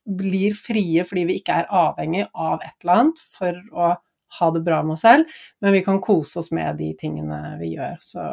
[0.05, 3.95] blir frie fordi vi ikke er avhengig av et eller annet for å
[4.39, 5.29] ha det bra med oss selv,
[5.63, 7.99] men vi kan kose oss med de tingene vi gjør.
[8.03, 8.25] Så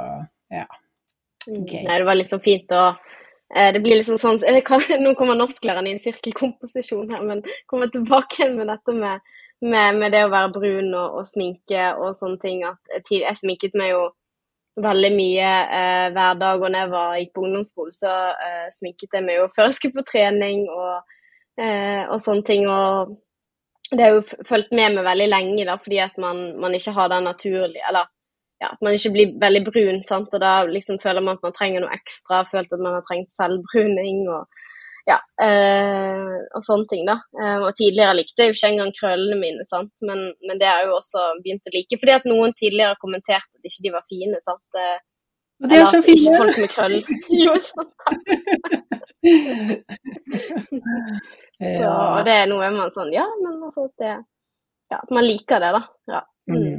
[0.51, 0.65] ja.
[1.47, 1.83] Gøy.
[1.87, 5.39] Nei, det var liksom fint å eh, Det blir liksom sånn eh, kan, Nå kommer
[5.39, 9.33] norsklæreren i en sirkelkomposisjon her, men kommer tilbake med dette med,
[9.63, 12.65] med, med det å være brun og, og sminke og sånne ting.
[12.67, 14.09] At jeg, sminket meg jo
[14.81, 19.17] veldig mye eh, hver dag, og når jeg var, gikk på ungdomsskolen, så eh, sminket
[19.17, 21.17] jeg meg jo før jeg skulle på trening og,
[21.59, 22.69] eh, og sånne ting.
[22.71, 23.17] og
[23.91, 27.09] det har jo fulgt med meg veldig lenge, da, fordi at man, man ikke har
[27.11, 28.07] den naturlige Eller
[28.61, 30.33] ja, at man ikke blir veldig brun, sant?
[30.33, 32.43] og da liksom føler man at man trenger noe ekstra.
[32.51, 34.45] Følt at man har trengt selvbruning og
[35.09, 37.15] ja, øh, og sånne ting, da.
[37.41, 39.93] Eh, og tidligere likte jeg jo ikke engang krøllene mine, sant?
[40.05, 41.99] Men, men det har jeg jo også begynt å like.
[42.01, 44.67] Fordi at noen tidligere kommenterte kommentert at ikke de var fine, sant.
[44.77, 44.99] Eh,
[45.61, 46.21] Og de er så fine!
[46.21, 46.97] ikke folk med krøll.
[47.45, 47.93] jo, sant.
[51.61, 54.13] Så, og det er noe man sånn Ja, men altså at det
[54.89, 55.81] Ja, man liker det, da.
[56.09, 56.21] Ja.
[56.49, 56.70] Mm.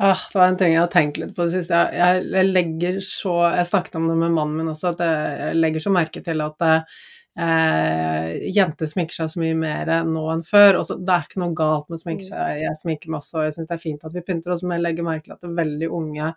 [0.00, 0.06] Mm.
[0.08, 1.76] Ah, det var en ting jeg har tenkt litt på det siste.
[1.76, 5.32] Jeg, jeg, jeg legger så Jeg snakket om det med mannen min også, at jeg,
[5.42, 10.44] jeg legger så merke til at eh, jenter sminker seg så mye mer nå enn
[10.46, 10.80] før.
[10.80, 13.46] Også, det er ikke noe galt med å sminke seg, jeg sminker meg også, og
[13.48, 15.44] jeg syns det er fint at vi pynter oss, men jeg legger merke til at
[15.44, 16.32] det er veldig unge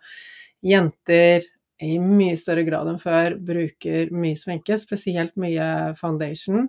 [0.64, 1.48] jenter
[1.84, 5.66] i mye større grad enn før bruker mye sminke, spesielt mye
[5.98, 6.68] foundation.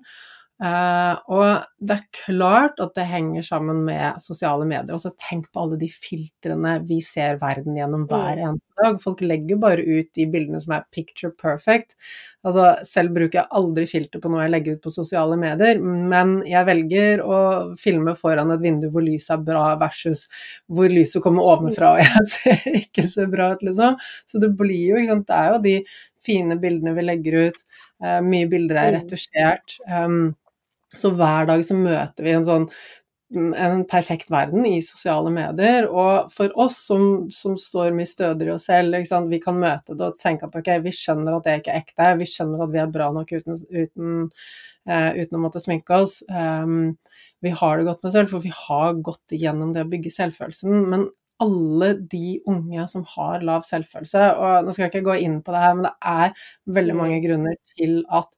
[0.64, 4.93] Eh, og det er klart at det henger sammen med sosiale medier.
[4.95, 8.95] Altså, tenk på alle de filtrene vi ser verden gjennom hver eneste dag.
[9.03, 11.97] Folk legger bare ut de bildene som er picture perfect.
[12.47, 16.38] Altså, selv bruker jeg aldri filter på noe jeg legger ut på sosiale medier, men
[16.47, 17.41] jeg velger å
[17.82, 20.24] filme foran et vindu hvor lyset er bra, versus
[20.72, 23.99] hvor lyset kommer ovenfra og jeg ser ikke så bra ut, liksom.
[24.24, 25.76] Så det blir jo, ikke sant, det er jo de
[26.26, 27.62] fine bildene vi legger ut.
[28.01, 28.97] Uh, mye bilder er Mm.
[29.01, 29.78] retusjert.
[29.91, 30.36] Um,
[31.00, 32.70] så hver dag så møter vi en sånn
[33.34, 38.56] en perfekt verden i sosiale medier, og for oss som, som står mye stødigere i
[38.56, 39.00] oss selv,
[39.32, 42.12] vi kan møte det og tenke at ok, vi skjønner at det ikke er ekte,
[42.22, 44.30] vi skjønner at vi er bra nok uten, uten,
[44.88, 46.20] uh, uten å måtte sminke oss.
[46.30, 46.96] Um,
[47.43, 50.14] vi har det godt med oss selv, for vi har gått gjennom det å bygge
[50.14, 51.10] selvfølelsen, men
[51.44, 55.52] alle de unge som har lav selvfølelse, og nå skal jeg ikke gå inn på
[55.56, 58.32] det her, men det er veldig mange grunner til at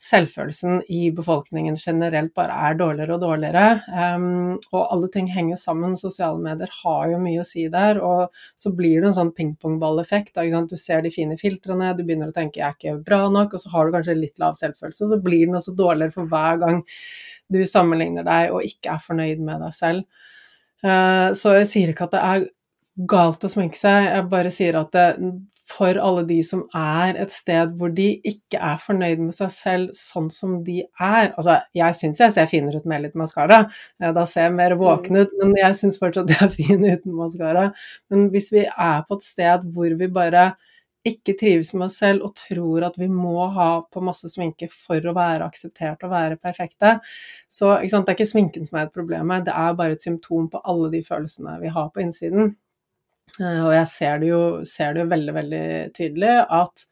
[0.00, 3.64] selvfølelsen i befolkningen generelt bare er dårligere og dårligere.
[3.92, 5.96] Um, og alle ting henger sammen.
[6.00, 8.00] Sosiale medier har jo mye å si der.
[8.00, 10.40] Og så blir det en sånn pingpongballeffekt.
[10.70, 13.60] Du ser de fine filtrene, du begynner å tenke 'jeg er ikke bra nok', og
[13.60, 16.58] så har du kanskje litt lav selvfølelse, og så blir den også dårligere for hver
[16.64, 16.84] gang
[17.52, 20.04] du sammenligner deg og ikke er fornøyd med deg selv.
[20.84, 22.48] Uh, så jeg sier ikke at det er
[23.10, 25.06] galt å sminke seg, jeg bare sier at det,
[25.70, 29.92] for alle de som er et sted hvor de ikke er fornøyd med seg selv
[29.96, 33.62] sånn som de er Altså, jeg syns jeg ser finere ut med litt maskara,
[34.02, 37.14] eh, da ser jeg mer våken ut, men jeg syns fortsatt jeg er fin uten
[37.16, 37.70] maskara.
[38.10, 40.50] Men hvis vi er på et sted hvor vi bare
[41.06, 45.00] ikke trives med oss selv og tror at vi må ha på masse sminke for
[45.00, 46.98] å være akseptert og være perfekte.
[47.48, 50.60] Så det er ikke sminken som er et problem det er bare et symptom på
[50.68, 52.54] alle de følelsene vi har på innsiden.
[53.38, 56.86] Eh, og jeg ser det jo, ser det jo veldig, veldig tydelig at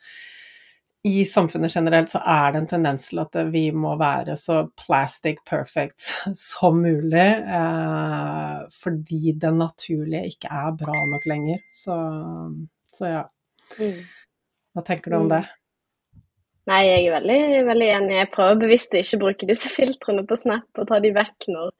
[1.09, 5.41] i samfunnet generelt så er det en tendens til at vi må være så plastic
[5.47, 6.03] perfect
[6.51, 7.29] som mulig,
[7.59, 11.63] eh, fordi det naturlige ikke er bra nok lenger.
[11.73, 11.99] Så,
[12.95, 13.25] så ja.
[13.77, 14.01] Mm.
[14.75, 15.43] Hva tenker du om det?
[15.45, 15.55] Mm.
[16.69, 18.16] Nei, jeg er veldig, veldig enig.
[18.19, 21.71] Jeg prøver bevisst å ikke bruke disse filtrene på Snap og ta de vekk når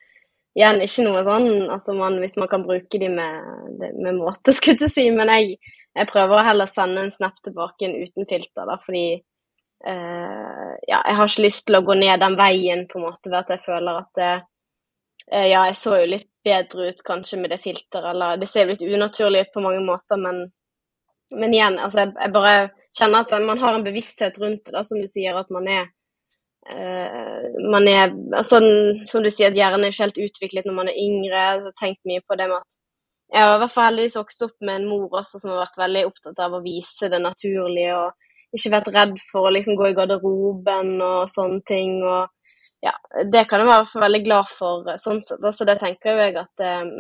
[0.59, 4.89] Igjen, ikke noe sånn altså man, hvis man kan bruke de med, med måte, skulle
[4.89, 5.05] jeg si.
[5.15, 5.59] Men jeg,
[5.95, 11.19] jeg, prøver å heller sende en snap tilbake uten filter, da, fordi eh, ja, jeg
[11.21, 13.65] har ikke lyst til å gå ned den veien på en måte ved at jeg
[13.69, 14.33] føler at det,
[15.31, 18.67] eh, Ja, jeg så jo litt bedre ut kanskje med det filteret, eller det ser
[18.67, 20.49] jo litt unaturlig ut på mange måter, men
[21.31, 22.57] men igjen, altså jeg, jeg, bare
[22.97, 25.87] kjenner at man har en bevissthet rundt det, som du sier, at man er
[26.71, 28.61] uh, man er altså,
[29.11, 31.37] Som du sier, at hjernen er ikke helt utviklet når man er yngre.
[31.37, 32.79] Jeg har tenkt mye på det med at
[33.29, 35.83] jeg har i hvert fall heldigvis vokst opp med en mor også som har vært
[35.83, 39.91] veldig opptatt av å vise det naturlige, og ikke vært redd for å liksom gå
[39.91, 41.99] i garderoben og sånne ting.
[42.09, 42.33] og
[42.81, 42.93] ja,
[43.33, 44.87] det kan jeg være veldig glad for.
[44.87, 45.43] Eh, sånn sett.
[45.43, 46.93] Altså, det tenker jeg at um,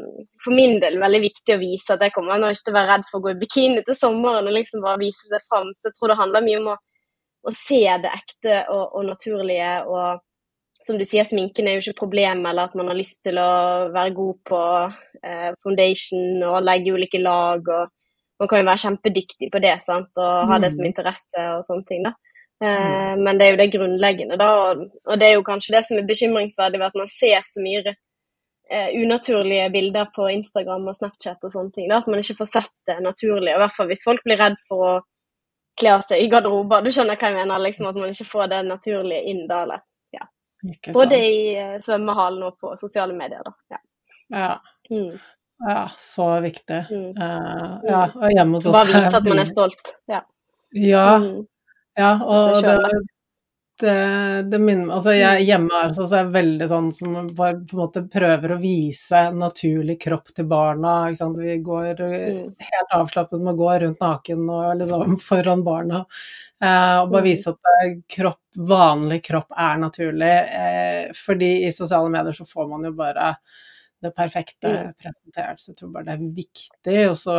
[0.42, 2.78] for min del er veldig viktig å vise at jeg kommer nå ikke til å
[2.80, 5.70] være redd for å gå i bikini til sommeren og liksom bare vise seg fram.
[5.78, 6.78] Så jeg tror det handler mye om å,
[7.46, 9.70] å se det ekte og, og, naturlige.
[9.86, 13.38] Og som du sier, sminken er jo ikke problem, eller at man har lyst til
[13.38, 13.52] å
[13.94, 14.62] være god på
[15.22, 17.62] eh, foundation og legge ulike lag.
[17.62, 20.10] og Man kan jo være kjempedyktig på det sant?
[20.18, 20.90] og ha det som mm.
[20.90, 22.02] interesse og sånne ting.
[22.10, 22.18] da.
[22.64, 23.22] Eh, mm.
[23.24, 24.50] Men det er jo det grunnleggende, da.
[24.74, 27.94] Og det er jo kanskje det som er bekymringsverdig ved at man ser så mye
[28.72, 31.88] uh, unaturlige bilder på Instagram og Snapchat og sånne ting.
[31.90, 32.02] Da.
[32.02, 33.52] At man ikke får sett det naturlig.
[33.52, 34.94] Og I hvert fall hvis folk blir redd for å
[35.78, 36.82] kle av seg i garderober.
[36.82, 37.62] Du skjønner hva jeg mener?
[37.62, 39.62] Liksom, at man ikke får det naturlige inn da.
[39.62, 39.84] Eller,
[40.16, 40.26] ja.
[40.90, 43.54] Både i uh, svømmehallen og på sosiale medier, da.
[43.76, 43.84] Ja.
[44.34, 44.54] ja.
[44.90, 45.12] Mm.
[45.68, 46.80] ja så viktig.
[46.90, 47.12] Mm.
[47.14, 49.94] Uh, ja, og hjemme hos oss Bare vise at man er stolt.
[50.10, 50.24] Ja.
[50.74, 51.46] Ja, mm.
[51.98, 52.74] Ja, og det,
[53.80, 53.94] det,
[54.50, 55.46] det minner Altså, jeg mm.
[55.48, 59.98] hjemme er så er jeg veldig sånn som på en måte prøver å vise naturlig
[60.02, 60.96] kropp til barna.
[61.10, 62.42] Vi går mm.
[62.68, 66.04] helt avslappet med å gå rundt naken og liksom foran barna.
[66.62, 67.28] Eh, og bare mm.
[67.30, 70.36] vise at kropp, vanlig kropp er naturlig.
[70.62, 73.34] Eh, fordi i sosiale medier så får man jo bare
[73.98, 76.98] det perfekte presentert, så jeg tror bare det er viktig.
[77.10, 77.38] Og så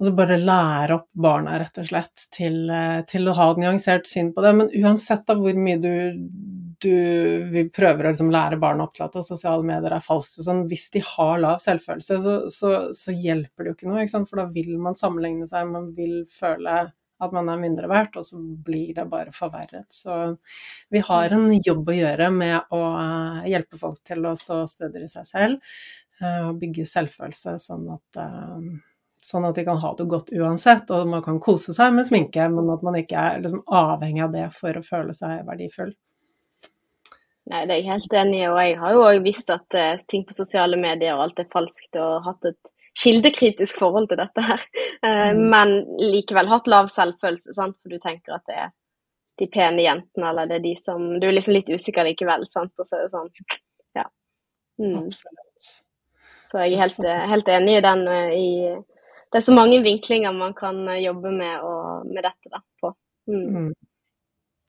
[0.00, 3.58] og så bare lære opp barna, rett og slett, til, eh, til å ha et
[3.60, 4.54] nyansert syn på det.
[4.56, 5.92] Men uansett av hvor mye du,
[6.80, 6.94] du
[7.52, 10.88] vi prøver å liksom lære barna opp til at sosiale medier er falskt, sånn, hvis
[10.96, 14.48] de har lav selvfølelse, så, så, så, hjelper det jo ikke noe, ikke for da
[14.56, 16.80] vil man sammenligne seg, man vil føle
[17.20, 19.92] at man er mindre verdt, og så blir det bare forverret.
[19.92, 20.14] Så
[20.88, 25.04] vi har en jobb å gjøre med å eh, hjelpe folk til å stå stødigere
[25.04, 25.74] i seg selv,
[26.22, 28.24] eh, og bygge selvfølelse, sånn at
[29.24, 32.46] sånn at de kan ha det godt uansett, og man kan kose seg med sminke,
[32.52, 35.92] men at man ikke er liksom avhengig av det for å føle seg verdifull.
[37.50, 40.02] Nei, det er jeg helt enig i, og jeg har jo òg visst at uh,
[40.08, 44.44] ting på sosiale medier og alt er falskt, og hatt et kildekritisk forhold til dette
[44.44, 44.66] her.
[45.02, 45.40] Uh, mm.
[45.50, 47.80] Men likevel hatt lav selvfølelse, sant?
[47.80, 48.70] for du tenker at det er
[49.40, 52.74] de pene jentene, eller det er de som Du er liksom litt usikker likevel, sant,
[52.76, 53.32] og så er det sånn,
[53.98, 54.06] ja.
[54.78, 54.96] Mm.
[55.00, 55.74] Absolutt.
[56.50, 58.50] Så jeg er helt, helt enig i den uh, i
[59.30, 62.92] det er så mange vinklinger man kan eh, jobbe med, og, med dette da, på.
[63.30, 63.46] Mm.
[63.56, 63.72] Mm.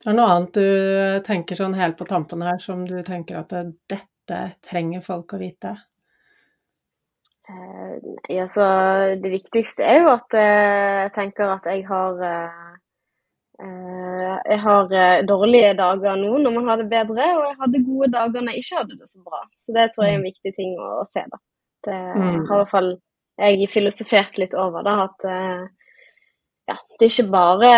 [0.01, 3.53] Er det noe annet du tenker sånn helt på tampen her, som du tenker at
[3.53, 5.75] dette trenger folk å vite?
[7.49, 8.65] Eh, nei, altså
[9.21, 12.65] det viktigste er jo at eh, jeg tenker at jeg har eh,
[13.65, 14.95] eh, jeg har
[15.29, 18.65] dårlige dager nå når man har det bedre, og jeg hadde gode dager når jeg
[18.65, 19.45] ikke hadde det så bra.
[19.57, 20.29] Så det tror jeg er en mm.
[20.31, 21.41] viktig ting å, å se, da.
[21.85, 22.21] Det mm.
[22.49, 22.93] har i hvert fall
[23.41, 24.83] jeg filosoferte litt over.
[24.85, 25.63] da, At eh,
[26.69, 27.71] ja, det er ikke bare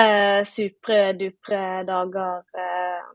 [0.50, 3.06] supre-dupre dager eh,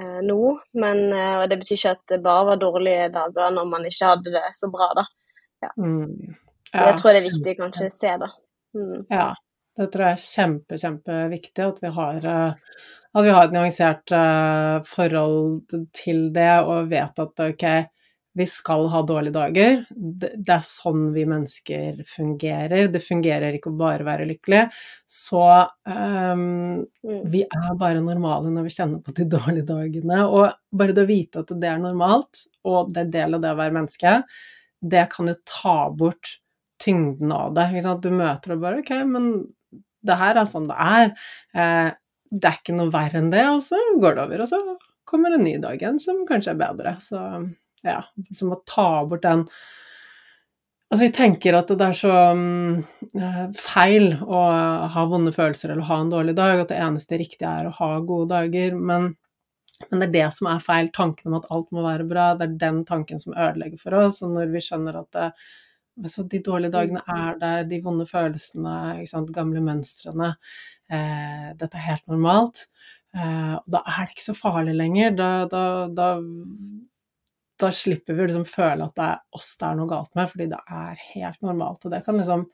[0.00, 0.40] eh, nå.
[0.80, 4.34] Men, og det betyr ikke at det bare var dårlige dager når man ikke hadde
[4.34, 5.06] det så bra, da.
[5.64, 5.70] Ja.
[5.78, 6.34] Mm.
[6.74, 8.28] Ja, det tror jeg det er viktig kanskje å se, da.
[8.74, 9.00] Mm.
[9.12, 9.30] Ja,
[9.78, 14.14] det tror jeg er kjempe, kjempeviktig at vi har, at vi har et nyansert
[14.90, 17.66] forhold til det og vet at ok,
[18.34, 19.84] vi skal ha dårlige dager.
[19.94, 22.88] Det er sånn vi mennesker fungerer.
[22.90, 24.64] Det fungerer ikke å bare være lykkelig.
[25.06, 25.44] Så
[25.86, 26.82] um,
[27.30, 30.24] vi er bare normale når vi kjenner på de dårlige dagene.
[30.26, 33.54] Og bare det å vite at det er normalt, og det er del av det
[33.54, 34.16] å være menneske,
[34.84, 36.38] det kan jo ta bort
[36.82, 37.70] tyngden av det.
[38.02, 39.30] Du møter det bare Ok, men
[40.04, 41.12] det her er sånn det er.
[41.54, 41.90] Eh,
[42.34, 44.58] det er ikke noe verre enn det, og så går det over, og så
[45.06, 46.96] kommer en ny dag igjen som kanskje er bedre.
[47.04, 47.20] Så
[47.84, 48.02] ja,
[48.34, 49.46] som å ta bort den
[50.92, 52.82] Altså, vi tenker at det er så um,
[53.58, 54.40] feil å
[54.94, 57.88] ha vonde følelser eller ha en dårlig dag, at det eneste riktige er å ha
[58.06, 59.08] gode dager, men,
[59.88, 60.92] men, det er det som er feil.
[60.94, 64.20] Tanken om at alt må være bra, det er den tanken som ødelegger for oss.
[64.22, 65.26] Og når vi skjønner at det,
[66.30, 69.02] de dårlige dagene er der, de vonde følelsene,
[69.34, 70.34] gamle mønstrene
[70.90, 72.68] eh, Dette er helt normalt.
[73.14, 75.14] Eh, og da er det ikke så farlig lenger.
[75.18, 76.08] Da, da, da
[77.60, 80.30] da slipper vi å liksom føle at det er oss det er noe galt med,
[80.30, 81.84] fordi det er helt normalt.
[81.86, 82.48] Og det kan liksom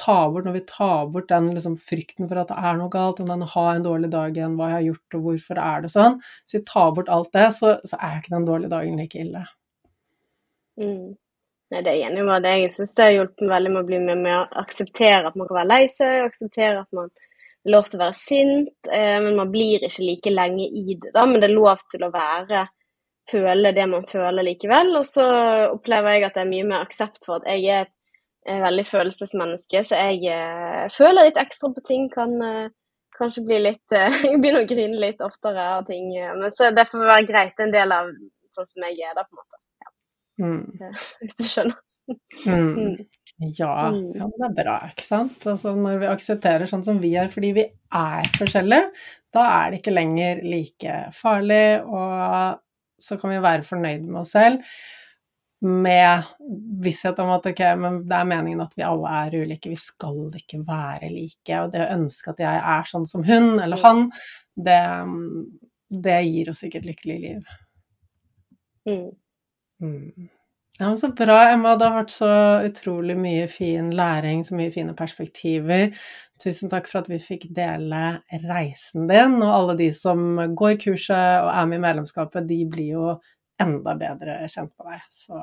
[0.00, 3.20] ta bort, når vi tar bort den liksom frykten for at det er noe galt,
[3.22, 5.92] om den har en dårlig dag igjen, hva jeg har gjort og hvorfor er det
[5.92, 9.20] sånn, hvis vi tar bort alt det, så, så er ikke den dårlige dagen like
[9.20, 9.44] ille.
[10.80, 11.10] Mm.
[11.70, 12.54] Nei, det er enig med det.
[12.64, 15.46] Jeg syns det har hjulpet veldig med å bli med med å akseptere at man
[15.46, 19.36] kan være lei seg, akseptere at man er lov til å være sint, eh, men
[19.38, 21.26] man blir ikke like lenge i det, da.
[21.28, 22.64] Men det er lov til å være
[23.28, 24.94] føle det man føler likevel.
[25.00, 25.26] Og så
[25.70, 27.94] opplever jeg at det er mye mer aksept for at jeg er et,
[28.50, 32.08] veldig følelsesmenneske, så jeg eh, føler litt ekstra på ting.
[32.12, 32.72] Kan eh,
[33.18, 36.12] kanskje bli litt Begynne Jeg begynner å grine litt oftere av ting.
[36.16, 38.10] Men så det får være greit, en del av
[38.56, 39.62] sånn som jeg er da, på en måte.
[39.84, 39.94] Ja.
[40.46, 40.98] Mm.
[41.22, 41.78] Hvis du skjønner.
[42.46, 42.74] Mm.
[42.74, 42.94] mm.
[43.40, 44.16] Ja, mm.
[44.18, 45.44] ja, det er bra, ikke sant.
[45.48, 48.90] Altså, når vi aksepterer sånn som vi er fordi vi er forskjellige,
[49.32, 51.80] da er det ikke lenger like farlig.
[51.86, 52.60] Og
[53.02, 54.64] så kan vi være fornøyd med oss selv
[55.60, 56.24] med
[56.80, 60.30] visshet om at ok, men det er meningen at vi alle er ulike, vi skal
[60.38, 61.58] ikke være like.
[61.60, 64.06] Og det å ønske at jeg er sånn som hun eller han,
[64.56, 64.80] det,
[65.92, 67.50] det gir oss ikke et lykkelig liv.
[68.88, 69.10] Mm.
[69.84, 70.30] Mm.
[70.80, 71.74] Ja, men Så bra, Emma.
[71.76, 72.28] Det har vært så
[72.64, 75.90] utrolig mye fin læring, så mye fine perspektiver.
[76.40, 79.34] Tusen takk for at vi fikk dele reisen din.
[79.42, 83.10] Og alle de som går kurset og er med i medlemskapet, de blir jo
[83.60, 85.04] enda bedre kjent på deg.
[85.12, 85.42] Så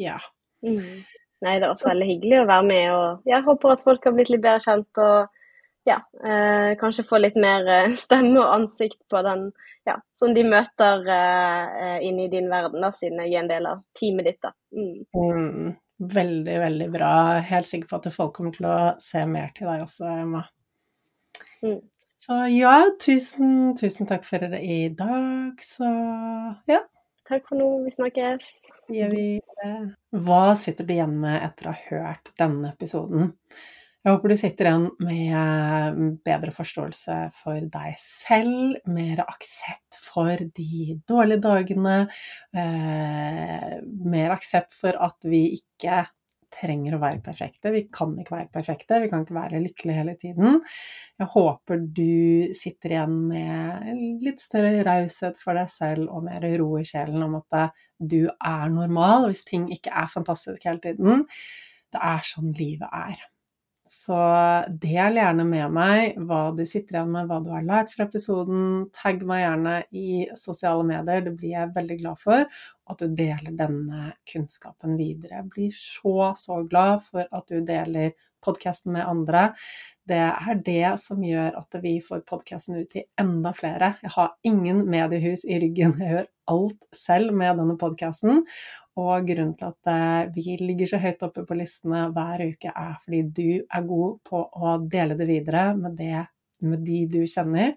[0.00, 0.16] ja.
[0.64, 1.04] Mm.
[1.44, 4.16] Nei, det er også veldig hyggelig å være med, og jeg håper at folk har
[4.16, 5.04] blitt litt bedre kjent.
[5.04, 5.41] og
[5.84, 9.48] ja, eh, kanskje få litt mer eh, stemme og ansikt på den
[9.88, 13.70] ja, som de møter eh, eh i din verden, da, siden jeg er en del
[13.70, 14.42] av teamet ditt.
[14.42, 14.52] da.
[14.76, 15.06] Mm.
[15.14, 15.72] Mm,
[16.14, 17.14] veldig, veldig bra.
[17.50, 20.44] Helt sikker på at folk kommer til å se mer til deg også, Emma.
[21.62, 21.80] Mm.
[22.22, 25.58] Så ja, tusen, tusen takk for det i dag.
[25.62, 25.88] Så
[26.70, 26.82] ja.
[27.26, 27.68] Takk for nå.
[27.86, 28.48] Vi snakkes.
[28.92, 29.74] Gjør vi det.
[30.26, 33.32] Hva sitter du igjen med etter å ha hørt denne episoden?
[34.02, 40.96] Jeg håper du sitter igjen med bedre forståelse for deg selv, mer aksept for de
[41.06, 41.94] dårlige dagene,
[42.50, 46.00] eh, mer aksept for at vi ikke
[46.52, 47.70] trenger å være perfekte.
[47.72, 50.58] Vi kan ikke være perfekte, vi kan ikke være lykkelige hele tiden.
[51.22, 56.72] Jeg håper du sitter igjen med litt større raushet for deg selv og mer ro
[56.80, 57.70] i sjelen om at
[58.02, 61.28] du er normal hvis ting ikke er fantastisk hele tiden.
[61.92, 63.31] Det er sånn livet er.
[63.92, 64.16] Så
[64.80, 68.86] del gjerne med meg hva du sitter igjen med, hva du har lært fra episoden.
[68.96, 70.06] Tagg meg gjerne i
[70.38, 72.46] sosiale medier, det blir jeg veldig glad for.
[72.88, 75.42] At du deler denne kunnskapen videre.
[75.42, 79.50] Jeg blir så, så glad for at du deler podkasten med andre.
[80.08, 83.94] Det er det som gjør at vi får podkasten ut til enda flere.
[84.02, 88.42] Jeg har ingen mediehus i ryggen, jeg gjør alt selv med denne podkasten.
[89.00, 92.98] Og grunnen til at eh, vi ligger så høyt oppe på listene hver uke, er
[93.04, 96.26] fordi du er god på å dele det videre med, det,
[96.66, 97.76] med de du kjenner.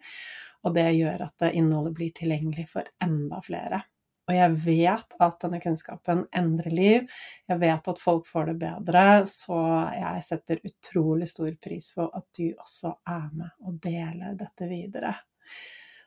[0.66, 3.86] Og det gjør at innholdet blir tilgjengelig for enda flere.
[4.26, 7.15] Og jeg vet at denne kunnskapen endrer liv.
[7.45, 9.60] Jeg vet at folk får det bedre, så
[9.93, 15.14] jeg setter utrolig stor pris på at du også er med og deler dette videre.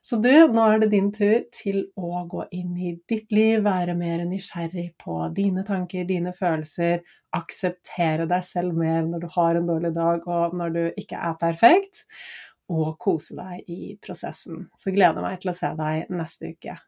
[0.09, 3.93] Så du, nå er det din tur til å gå inn i ditt liv, være
[3.99, 7.03] mer nysgjerrig på dine tanker, dine følelser,
[7.37, 11.37] akseptere deg selv mer når du har en dårlig dag og når du ikke er
[11.43, 12.07] perfekt,
[12.73, 14.71] og kose deg i prosessen.
[14.81, 16.79] Så gleder jeg meg til å se deg neste uke.